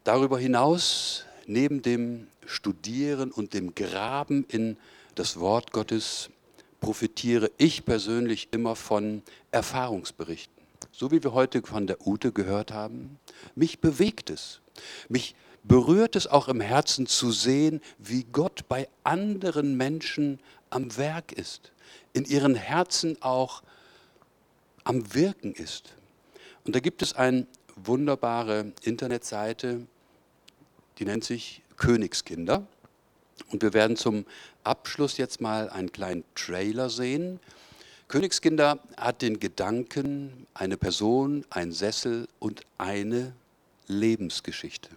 Darüber 0.04 0.38
hinaus, 0.38 1.24
neben 1.46 1.82
dem 1.82 2.28
Studieren 2.46 3.32
und 3.32 3.54
dem 3.54 3.74
Graben 3.74 4.44
in 4.48 4.76
das 5.16 5.40
Wort 5.40 5.72
Gottes, 5.72 6.30
profitiere 6.80 7.50
ich 7.58 7.84
persönlich 7.84 8.48
immer 8.52 8.76
von 8.76 9.22
Erfahrungsberichten. 9.50 10.55
So 10.98 11.10
wie 11.10 11.22
wir 11.22 11.34
heute 11.34 11.60
von 11.60 11.86
der 11.86 12.06
Ute 12.06 12.32
gehört 12.32 12.72
haben. 12.72 13.18
Mich 13.54 13.80
bewegt 13.80 14.30
es. 14.30 14.62
Mich 15.10 15.34
berührt 15.62 16.16
es 16.16 16.26
auch 16.26 16.48
im 16.48 16.62
Herzen 16.62 17.06
zu 17.06 17.32
sehen, 17.32 17.82
wie 17.98 18.24
Gott 18.24 18.66
bei 18.66 18.88
anderen 19.04 19.76
Menschen 19.76 20.40
am 20.70 20.96
Werk 20.96 21.32
ist, 21.32 21.72
in 22.14 22.24
ihren 22.24 22.54
Herzen 22.54 23.20
auch 23.20 23.62
am 24.84 25.12
Wirken 25.12 25.52
ist. 25.52 25.92
Und 26.64 26.74
da 26.74 26.80
gibt 26.80 27.02
es 27.02 27.12
eine 27.12 27.46
wunderbare 27.74 28.72
Internetseite, 28.80 29.86
die 30.98 31.04
nennt 31.04 31.24
sich 31.24 31.60
Königskinder. 31.76 32.66
Und 33.52 33.62
wir 33.62 33.74
werden 33.74 33.98
zum 33.98 34.24
Abschluss 34.64 35.18
jetzt 35.18 35.42
mal 35.42 35.68
einen 35.68 35.92
kleinen 35.92 36.24
Trailer 36.34 36.88
sehen. 36.88 37.38
Königskinder 38.08 38.78
hat 38.96 39.20
den 39.20 39.40
Gedanken, 39.40 40.46
eine 40.54 40.76
Person, 40.76 41.44
ein 41.50 41.72
Sessel 41.72 42.28
und 42.38 42.62
eine 42.78 43.34
Lebensgeschichte. 43.88 44.90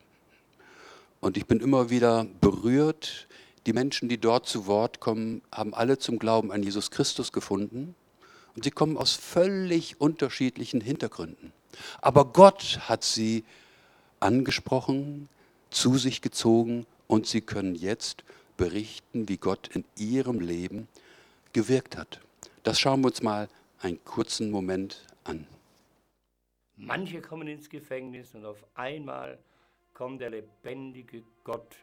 Und 1.19 1.36
ich 1.36 1.48
bin 1.48 1.60
immer 1.60 1.89
wieder 1.89 2.28
berührt. 2.39 3.28
Die 3.65 3.74
Menschen, 3.74 4.10
die 4.10 4.19
dort 4.19 4.45
zu 4.48 4.67
Wort 4.67 5.00
kommen, 5.00 5.41
haben 5.52 5.74
alle 5.74 5.98
zum 5.98 6.19
Glauben 6.19 6.52
an 6.52 6.62
Jesus 6.62 6.91
Christus 6.91 7.32
gefunden. 7.32 7.95
Und 8.56 8.63
sie 8.63 8.72
kommen 8.72 8.95
aus 8.95 9.13
völlig 9.13 10.00
unterschiedlichen 10.00 10.80
Hintergründen. 10.80 11.52
Aber 12.02 12.26
Gott 12.26 12.80
hat 12.88 13.04
sie 13.04 13.43
angesprochen, 14.19 15.30
zu 15.72 15.98
sich 15.98 16.22
gezogen 16.22 16.86
und 17.08 17.26
sie 17.26 17.41
können 17.41 17.74
jetzt 17.74 18.24
berichten, 18.56 19.28
wie 19.30 19.38
Gott 19.38 19.67
in 19.74 19.84
ihrem 19.98 20.41
Leben 20.41 20.88
gewirkt 21.54 21.98
hat. 21.98 22.19
Das 22.63 22.80
schauen 22.80 23.02
wir 23.02 23.08
uns 23.08 23.22
mal 23.22 23.48
einen 23.82 24.04
kurzen 24.04 24.52
Moment 24.52 25.06
an. 25.24 25.48
Manche 26.76 27.22
kommen 27.22 27.48
ins 27.48 27.69
Gefängnis 27.69 28.34
und 28.36 28.45
auf 28.45 28.65
einmal 28.76 29.39
kommt 29.93 30.22
der 30.22 30.30
lebendige 30.30 31.24
Gott 31.43 31.76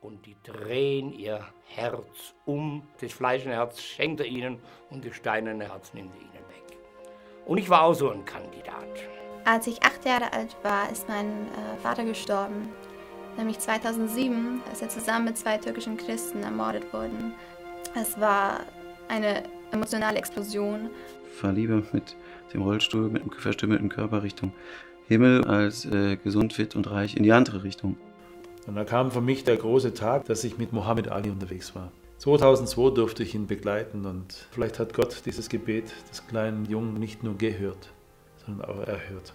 und 0.00 0.24
die 0.26 0.36
drehen 0.44 1.12
ihr 1.12 1.44
Herz 1.66 2.34
um. 2.46 2.86
Das 3.00 3.12
fleischende 3.12 3.56
Herz 3.56 3.80
schenkt 3.80 4.20
er 4.20 4.26
ihnen 4.26 4.60
und 4.90 5.04
das 5.04 5.16
steinerne 5.16 5.68
Herz 5.68 5.92
nimmt 5.92 6.14
er 6.14 6.20
ihnen 6.20 6.48
weg. 6.48 6.78
Und 7.46 7.58
ich 7.58 7.68
war 7.68 7.82
auch 7.82 7.94
so 7.94 8.10
ein 8.10 8.24
Kandidat. 8.24 8.88
Als 9.44 9.66
ich 9.66 9.82
acht 9.82 10.04
Jahre 10.04 10.32
alt 10.32 10.56
war, 10.62 10.90
ist 10.90 11.08
mein 11.08 11.26
äh, 11.26 11.76
Vater 11.82 12.04
gestorben 12.04 12.68
nämlich 13.38 13.58
2007, 13.60 14.60
ist 14.72 14.82
er 14.82 14.88
zusammen 14.88 15.26
mit 15.26 15.38
zwei 15.38 15.56
türkischen 15.56 15.96
Christen 15.96 16.42
ermordet 16.42 16.92
worden. 16.92 17.32
Es 17.94 18.20
war 18.20 18.60
eine 19.08 19.44
emotionale 19.72 20.18
Explosion. 20.18 20.90
Ich 21.30 21.40
fahre 21.40 21.54
lieber 21.54 21.82
mit 21.92 22.16
dem 22.52 22.62
Rollstuhl, 22.62 23.08
mit 23.08 23.22
einem 23.22 23.32
verstümmelten 23.32 23.88
Körper 23.88 24.22
Richtung 24.22 24.52
Himmel, 25.06 25.44
als 25.44 25.86
äh, 25.86 26.16
gesund, 26.16 26.52
fit 26.52 26.76
und 26.76 26.90
reich 26.90 27.16
in 27.16 27.22
die 27.22 27.32
andere 27.32 27.62
Richtung. 27.62 27.96
Und 28.66 28.76
da 28.76 28.84
kam 28.84 29.10
für 29.10 29.22
mich 29.22 29.44
der 29.44 29.56
große 29.56 29.94
Tag, 29.94 30.26
dass 30.26 30.44
ich 30.44 30.58
mit 30.58 30.72
Mohammed 30.74 31.08
Ali 31.08 31.30
unterwegs 31.30 31.74
war. 31.74 31.90
2002 32.18 32.94
durfte 32.94 33.22
ich 33.22 33.34
ihn 33.34 33.46
begleiten 33.46 34.04
und 34.04 34.46
vielleicht 34.50 34.78
hat 34.78 34.92
Gott 34.92 35.22
dieses 35.24 35.48
Gebet 35.48 35.92
des 36.10 36.26
kleinen 36.26 36.66
Jungen 36.66 36.94
nicht 36.94 37.22
nur 37.22 37.38
gehört, 37.38 37.88
sondern 38.44 38.68
auch 38.68 38.80
erhört. 38.80 39.32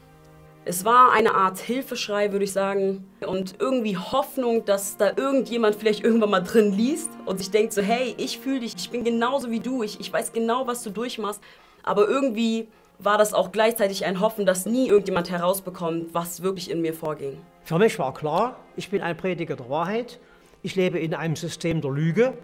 Es 0.66 0.86
war 0.86 1.12
eine 1.12 1.36
Art 1.36 1.60
Hilfeschrei, 1.60 2.32
würde 2.32 2.46
ich 2.46 2.54
sagen. 2.54 3.06
Und 3.28 3.56
irgendwie 3.60 3.98
Hoffnung, 3.98 4.64
dass 4.64 4.96
da 4.96 5.12
irgendjemand 5.16 5.76
vielleicht 5.76 6.04
irgendwann 6.04 6.30
mal 6.30 6.40
drin 6.40 6.72
liest 6.72 7.10
und 7.26 7.38
sich 7.38 7.52
denkt 7.52 7.74
so, 7.74 7.82
hey, 7.82 8.16
ich 8.18 8.40
fühle 8.40 8.62
dich, 8.62 8.74
ich 8.78 8.90
bin 8.90 9.04
genauso 9.04 9.52
wie 9.52 9.60
du, 9.60 9.84
ich, 9.84 10.00
ich 10.00 10.12
weiß 10.12 10.32
genau, 10.32 10.66
was 10.66 10.82
du 10.84 10.90
durchmachst. 10.90 11.42
Aber 11.84 12.08
irgendwie 12.08 12.70
war 12.98 13.18
das 13.18 13.34
auch 13.34 13.52
gleichzeitig 13.52 14.06
ein 14.06 14.22
Hoffen, 14.22 14.46
dass 14.46 14.66
nie 14.66 14.88
irgendjemand 14.88 15.30
herausbekommt, 15.30 16.14
was 16.14 16.44
wirklich 16.44 16.72
in 16.72 16.82
mir 16.82 16.94
vorging. 16.94 17.42
Für 17.66 17.78
mich 17.78 18.00
war 18.00 18.14
klar, 18.14 18.58
ich 18.78 18.90
bin 18.90 19.02
ein 19.02 19.18
Prediger 19.18 19.58
der 19.58 19.70
Wahrheit. 19.70 20.20
Ich 20.62 20.76
lebe 20.76 20.98
in 20.98 21.14
einem 21.14 21.36
System 21.36 21.82
der 21.82 21.92
Lüge. 21.92 22.38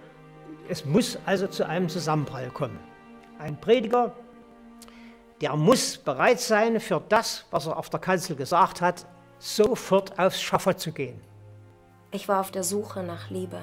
Es 0.67 0.84
muss 0.84 1.17
also 1.25 1.47
zu 1.47 1.65
einem 1.65 1.88
Zusammenprall 1.88 2.49
kommen. 2.49 2.79
Ein 3.38 3.60
Prediger 3.62 4.13
der 5.41 5.56
muss 5.56 5.97
bereit 5.97 6.39
sein, 6.39 6.80
für 6.80 7.02
das, 7.08 7.45
was 7.52 7.67
er 7.67 7.78
auf 7.78 7.89
der 7.89 7.99
Kanzel 7.99 8.36
gesagt 8.36 8.82
hat, 8.82 9.06
sofort 9.39 10.19
aufs 10.19 10.41
Schafott 10.41 10.80
zu 10.80 10.91
gehen. 10.91 11.19
Ich 12.12 12.28
war 12.28 12.41
auf 12.41 12.52
der 12.52 12.63
Suche 12.63 13.04
nach 13.04 13.30
Liebe 13.30 13.62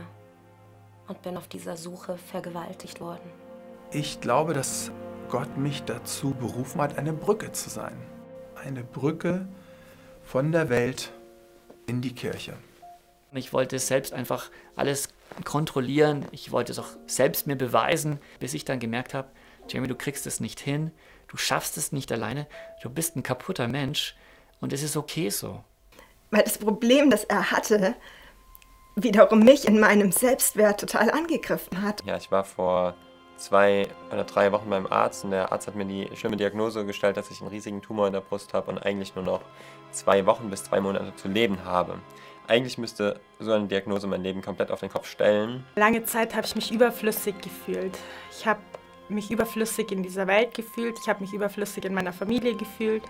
und 1.08 1.20
bin 1.22 1.36
auf 1.36 1.48
dieser 1.48 1.76
Suche 1.76 2.16
vergewaltigt 2.16 3.00
worden. 3.00 3.30
Ich 3.90 4.20
glaube, 4.20 4.54
dass 4.54 4.90
Gott 5.28 5.56
mich 5.56 5.82
dazu 5.82 6.30
berufen 6.30 6.80
hat, 6.80 6.98
eine 6.98 7.12
Brücke 7.12 7.52
zu 7.52 7.68
sein. 7.68 7.96
Eine 8.54 8.82
Brücke 8.82 9.46
von 10.22 10.52
der 10.52 10.68
Welt 10.68 11.12
in 11.86 12.00
die 12.00 12.14
Kirche. 12.14 12.54
Ich 13.32 13.52
wollte 13.52 13.78
selbst 13.78 14.12
einfach 14.12 14.50
alles 14.76 15.08
kontrollieren. 15.44 16.26
Ich 16.30 16.52
wollte 16.52 16.72
es 16.72 16.78
auch 16.78 16.88
selbst 17.06 17.46
mir 17.46 17.56
beweisen, 17.56 18.18
bis 18.40 18.54
ich 18.54 18.64
dann 18.64 18.80
gemerkt 18.80 19.14
habe, 19.14 19.28
Jamie, 19.68 19.88
du 19.88 19.94
kriegst 19.94 20.26
es 20.26 20.40
nicht 20.40 20.60
hin. 20.60 20.92
Du 21.28 21.36
schaffst 21.36 21.76
es 21.76 21.92
nicht 21.92 22.12
alleine. 22.12 22.46
Du 22.82 22.90
bist 22.90 23.16
ein 23.16 23.22
kaputter 23.22 23.68
Mensch 23.68 24.14
und 24.60 24.72
es 24.72 24.82
ist 24.82 24.96
okay 24.96 25.28
so. 25.30 25.62
Weil 26.30 26.42
das 26.42 26.58
Problem, 26.58 27.10
das 27.10 27.24
er 27.24 27.50
hatte, 27.50 27.94
wiederum 28.94 29.40
mich 29.40 29.66
in 29.66 29.78
meinem 29.78 30.12
Selbstwert 30.12 30.80
total 30.80 31.10
angegriffen 31.10 31.82
hat. 31.82 32.02
Ja, 32.06 32.16
ich 32.16 32.30
war 32.30 32.44
vor 32.44 32.94
zwei 33.36 33.88
oder 34.10 34.24
drei 34.24 34.52
Wochen 34.52 34.70
beim 34.70 34.86
Arzt 34.86 35.24
und 35.24 35.30
der 35.30 35.52
Arzt 35.52 35.66
hat 35.66 35.74
mir 35.74 35.84
die 35.84 36.08
schlimme 36.16 36.36
Diagnose 36.36 36.86
gestellt, 36.86 37.16
dass 37.16 37.30
ich 37.30 37.40
einen 37.40 37.50
riesigen 37.50 37.82
Tumor 37.82 38.06
in 38.06 38.14
der 38.14 38.20
Brust 38.20 38.54
habe 38.54 38.70
und 38.70 38.78
eigentlich 38.78 39.14
nur 39.14 39.24
noch 39.24 39.42
zwei 39.90 40.24
Wochen 40.26 40.50
bis 40.50 40.64
zwei 40.64 40.80
Monate 40.80 41.14
zu 41.16 41.28
leben 41.28 41.64
habe. 41.64 41.98
Eigentlich 42.48 42.78
müsste 42.78 43.20
so 43.40 43.52
eine 43.52 43.66
Diagnose 43.66 44.06
mein 44.06 44.22
Leben 44.22 44.40
komplett 44.40 44.70
auf 44.70 44.80
den 44.80 44.88
Kopf 44.88 45.08
stellen. 45.08 45.64
Lange 45.74 46.04
Zeit 46.04 46.34
habe 46.34 46.46
ich 46.46 46.54
mich 46.54 46.70
überflüssig 46.70 47.40
gefühlt. 47.40 47.98
Ich 48.30 48.46
habe 48.46 48.60
mich 49.08 49.30
überflüssig 49.30 49.92
in 49.92 50.02
dieser 50.02 50.26
Welt 50.26 50.54
gefühlt. 50.54 50.98
Ich 50.98 51.08
habe 51.08 51.20
mich 51.20 51.32
überflüssig 51.32 51.84
in 51.84 51.94
meiner 51.94 52.12
Familie 52.12 52.54
gefühlt. 52.54 53.02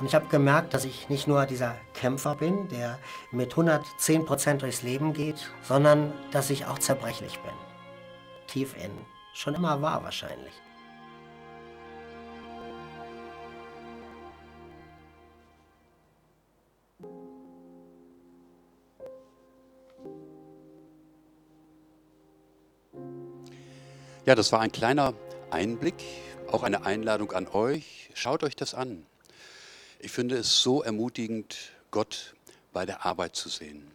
Und 0.00 0.06
ich 0.06 0.14
habe 0.14 0.26
gemerkt, 0.28 0.72
dass 0.74 0.84
ich 0.84 1.08
nicht 1.08 1.28
nur 1.28 1.44
dieser 1.44 1.76
Kämpfer 1.94 2.34
bin, 2.34 2.68
der 2.68 2.98
mit 3.30 3.50
110 3.50 4.24
Prozent 4.24 4.62
durchs 4.62 4.82
Leben 4.82 5.12
geht, 5.12 5.50
sondern 5.62 6.12
dass 6.30 6.50
ich 6.50 6.66
auch 6.66 6.78
zerbrechlich 6.78 7.38
bin. 7.40 7.52
Tief 8.46 8.74
innen. 8.76 9.04
Schon 9.34 9.54
immer 9.54 9.82
war 9.82 10.02
wahrscheinlich. 10.02 10.54
Ja, 24.28 24.34
das 24.34 24.52
war 24.52 24.60
ein 24.60 24.72
kleiner 24.72 25.14
Einblick, 25.48 26.04
auch 26.48 26.62
eine 26.62 26.84
Einladung 26.84 27.32
an 27.32 27.48
euch. 27.48 28.10
Schaut 28.12 28.44
euch 28.44 28.54
das 28.56 28.74
an. 28.74 29.06
Ich 30.00 30.12
finde 30.12 30.36
es 30.36 30.60
so 30.60 30.82
ermutigend, 30.82 31.56
Gott 31.90 32.34
bei 32.74 32.84
der 32.84 33.06
Arbeit 33.06 33.36
zu 33.36 33.48
sehen. 33.48 33.90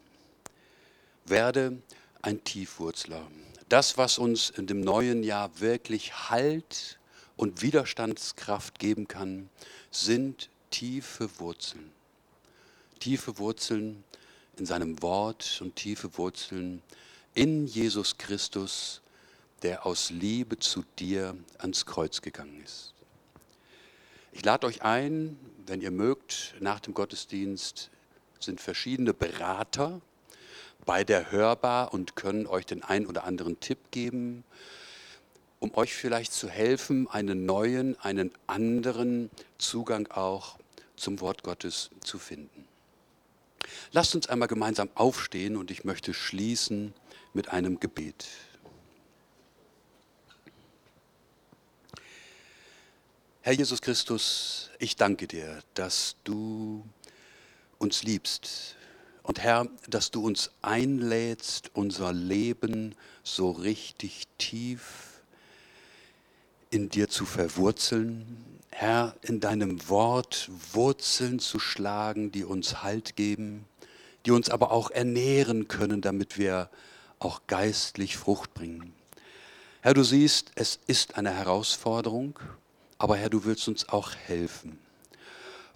Werde 1.25 1.77
ein 2.23 2.43
Tiefwurzler. 2.43 3.21
Das, 3.69 3.99
was 3.99 4.17
uns 4.17 4.49
in 4.49 4.65
dem 4.65 4.81
neuen 4.81 5.21
Jahr 5.21 5.59
wirklich 5.59 6.31
Halt 6.31 6.97
und 7.37 7.61
Widerstandskraft 7.61 8.79
geben 8.79 9.07
kann, 9.07 9.51
sind 9.91 10.49
tiefe 10.71 11.29
Wurzeln. 11.37 11.91
Tiefe 12.99 13.37
Wurzeln 13.37 14.03
in 14.57 14.65
seinem 14.65 14.99
Wort 15.03 15.59
und 15.61 15.75
tiefe 15.75 16.17
Wurzeln 16.17 16.81
in 17.35 17.67
Jesus 17.67 18.17
Christus, 18.17 19.02
der 19.63 19.86
aus 19.86 20.10
Liebe 20.10 20.60
zu 20.60 20.84
dir 20.99 21.36
ans 21.58 21.86
Kreuz 21.86 22.21
gegangen 22.21 22.62
ist. 22.63 22.93
Ich 24.32 24.43
lade 24.43 24.67
euch 24.67 24.82
ein, 24.82 25.39
wenn 25.65 25.82
ihr 25.82 25.91
mögt, 25.91 26.56
nach 26.60 26.80
dem 26.80 26.93
Gottesdienst 26.93 27.89
sind 28.39 28.60
verschiedene 28.60 29.13
Berater 29.13 30.02
bei 30.86 31.04
der 31.04 31.32
Hörbar 31.32 31.93
und 31.93 32.15
können 32.15 32.45
euch 32.45 32.65
den 32.65 32.84
ein 32.84 33.06
oder 33.06 33.23
anderen 33.23 33.60
Tipp 33.60 33.80
geben, 33.91 34.43
um 35.60 35.73
euch 35.76 35.93
vielleicht 35.93 36.34
zu 36.34 36.49
helfen, 36.49 37.10
einen 37.10 37.45
neuen, 37.45 37.97
einen 38.02 38.32
anderen 38.47 39.30
Zugang 39.58 40.08
auch 40.12 40.58
zum 40.97 41.21
Wort 41.21 41.43
Gottes 41.43 41.89
zu 42.02 42.19
finden. 42.19 42.67
Lasst 43.93 44.13
uns 44.13 44.28
einmal 44.28 44.49
gemeinsam 44.49 44.89
aufstehen 44.95 45.56
und 45.56 45.71
ich 45.71 45.86
möchte 45.86 46.13
schließen 46.13 46.93
mit 47.34 47.49
einem 47.49 47.80
Gebet. 47.80 48.28
Herr 53.45 53.51
Jesus 53.51 53.82
Christus, 53.82 54.69
ich 54.79 54.95
danke 54.95 55.27
dir, 55.27 55.60
dass 55.73 56.15
du 56.23 56.86
uns 57.77 58.01
liebst. 58.01 58.77
Und 59.21 59.41
Herr, 59.41 59.67
dass 59.89 60.12
du 60.12 60.25
uns 60.25 60.51
einlädst, 60.62 61.69
unser 61.73 62.13
Leben 62.13 62.95
so 63.21 63.51
richtig 63.51 64.29
tief 64.38 65.21
in 66.69 66.88
dir 66.88 67.10
zu 67.10 67.25
verwurzeln. 67.25 68.62
Herr, 68.71 69.13
in 69.23 69.41
deinem 69.41 69.89
Wort 69.89 70.49
Wurzeln 70.71 71.39
zu 71.39 71.60
schlagen, 71.60 72.32
die 72.32 72.45
uns 72.45 72.82
Halt 72.82 73.17
geben, 73.17 73.65
die 74.25 74.32
uns 74.32 74.49
aber 74.49 74.71
auch 74.71 74.89
ernähren 74.89 75.67
können, 75.67 75.99
damit 75.99 76.38
wir 76.38 76.69
auch 77.19 77.41
geistlich 77.47 78.15
Frucht 78.15 78.53
bringen. 78.53 78.93
Herr, 79.82 79.93
du 79.93 80.03
siehst, 80.03 80.53
es 80.56 80.79
ist 80.88 81.17
eine 81.17 81.32
Herausforderung, 81.32 82.39
aber 82.97 83.17
Herr, 83.17 83.29
du 83.29 83.45
willst 83.45 83.67
uns 83.67 83.89
auch 83.89 84.13
helfen. 84.15 84.79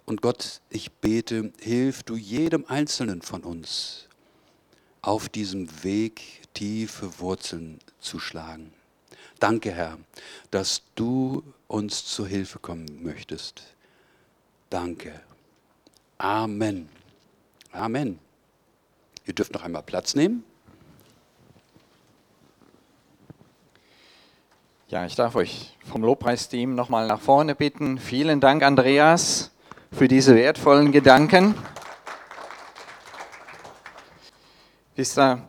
Und 0.04 0.22
Gott, 0.22 0.60
ich 0.70 0.90
bete, 0.92 1.52
hilf 1.60 2.02
du 2.02 2.16
jedem 2.16 2.64
Einzelnen 2.66 3.22
von 3.22 3.42
uns, 3.42 4.06
auf 5.02 5.28
diesem 5.28 5.84
Weg 5.84 6.42
tiefe 6.54 7.18
Wurzeln 7.20 7.78
zu 8.00 8.18
schlagen. 8.18 8.72
Danke, 9.38 9.70
Herr, 9.70 9.98
dass 10.50 10.82
du 10.94 11.44
uns 11.68 12.04
zur 12.06 12.26
Hilfe 12.26 12.58
kommen 12.58 13.02
möchtest. 13.02 13.62
Danke. 14.70 15.20
Amen. 16.16 16.88
Amen. 17.70 18.18
Ihr 19.26 19.34
dürft 19.34 19.52
noch 19.52 19.62
einmal 19.62 19.82
Platz 19.82 20.14
nehmen. 20.14 20.42
Ja, 24.88 25.04
ich 25.04 25.14
darf 25.14 25.34
euch 25.34 25.76
vom 25.88 26.02
Lobpreisteam 26.02 26.74
nochmal 26.74 27.06
nach 27.06 27.20
vorne 27.20 27.54
bitten. 27.54 27.98
Vielen 27.98 28.40
Dank, 28.40 28.62
Andreas, 28.62 29.50
für 29.90 30.06
diese 30.06 30.36
wertvollen 30.36 30.92
Gedanken. 30.92 31.54
Wisst 34.94 35.18
ihr, 35.18 35.48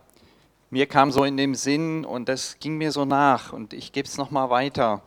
mir 0.70 0.88
kam 0.88 1.12
so 1.12 1.26
in 1.26 1.36
dem 1.36 1.56
Sinn 1.56 2.06
und 2.06 2.30
das 2.30 2.58
ging 2.60 2.78
mir 2.78 2.92
so 2.92 3.04
nach 3.04 3.52
und 3.52 3.74
ich 3.74 3.92
gebe 3.92 4.08
es 4.08 4.18
nochmal 4.18 4.50
weiter. 4.50 5.02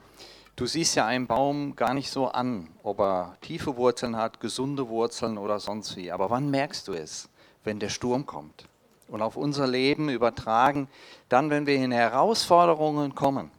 Du 0.55 0.66
siehst 0.66 0.97
ja 0.97 1.07
einen 1.07 1.27
Baum 1.27 1.77
gar 1.77 1.95
nicht 1.95 2.11
so 2.11 2.29
an, 2.29 2.68
ob 2.83 3.01
er 3.01 3.37
tiefe 3.40 3.77
Wurzeln 3.77 4.16
hat, 4.16 4.38
gesunde 4.38 4.88
Wurzeln 4.88 5.38
oder 5.38 5.59
sonst 5.61 5.97
wie. 5.97 6.12
Aber 6.12 6.29
wann 6.29 6.51
merkst 6.51 6.87
du 6.88 6.92
es, 6.92 7.31
wenn 7.64 7.79
der 7.79 7.88
Sturm 7.88 8.27
kommt? 8.27 8.66
Und 9.09 9.23
auf 9.23 9.37
unser 9.37 9.66
Leben 9.66 10.11
übertragen, 10.11 10.88
dann, 11.29 11.49
wenn 11.49 11.66
wir 11.66 11.77
in 11.77 11.92
Herausforderungen 11.92 13.14
kommen 13.14 13.51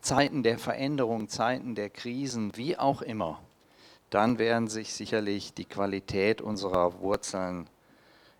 Zeiten 0.00 0.42
der 0.42 0.58
Veränderung, 0.58 1.28
Zeiten 1.28 1.74
der 1.74 1.90
Krisen, 1.90 2.56
wie 2.56 2.78
auch 2.78 3.02
immer, 3.02 3.40
dann 4.10 4.38
werden 4.38 4.68
sich 4.68 4.94
sicherlich 4.94 5.54
die 5.54 5.64
Qualität 5.64 6.40
unserer 6.40 7.00
Wurzeln 7.00 7.68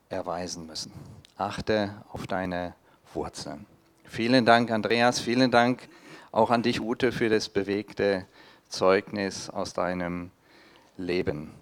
erweisen 0.09 0.67
müssen. 0.67 0.93
Achte 1.37 2.03
auf 2.11 2.27
deine 2.27 2.75
Wurzeln. 3.13 3.67
Vielen 4.05 4.47
Dank, 4.47 4.71
Andreas. 4.71 5.21
Vielen 5.21 5.51
Dank 5.51 5.89
auch 6.33 6.51
an 6.51 6.63
dich, 6.63 6.81
Ute, 6.81 7.13
für 7.13 7.29
das 7.29 7.49
bewegte 7.49 8.27
Zeugnis 8.69 9.51
aus 9.51 9.75
deinem 9.75 10.31
Leben. 10.97 11.53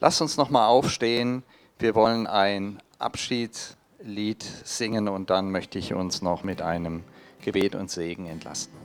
Lass 0.00 0.20
uns 0.20 0.36
nochmal 0.36 0.68
aufstehen. 0.68 1.44
Wir 1.78 1.94
wollen 1.94 2.26
ein 2.26 2.80
Abschiedslied 2.98 4.42
singen 4.64 5.08
und 5.08 5.30
dann 5.30 5.50
möchte 5.50 5.78
ich 5.78 5.94
uns 5.94 6.22
noch 6.22 6.42
mit 6.42 6.62
einem 6.62 7.04
Gebet 7.42 7.74
und 7.74 7.90
Segen 7.90 8.26
entlassen. 8.26 8.83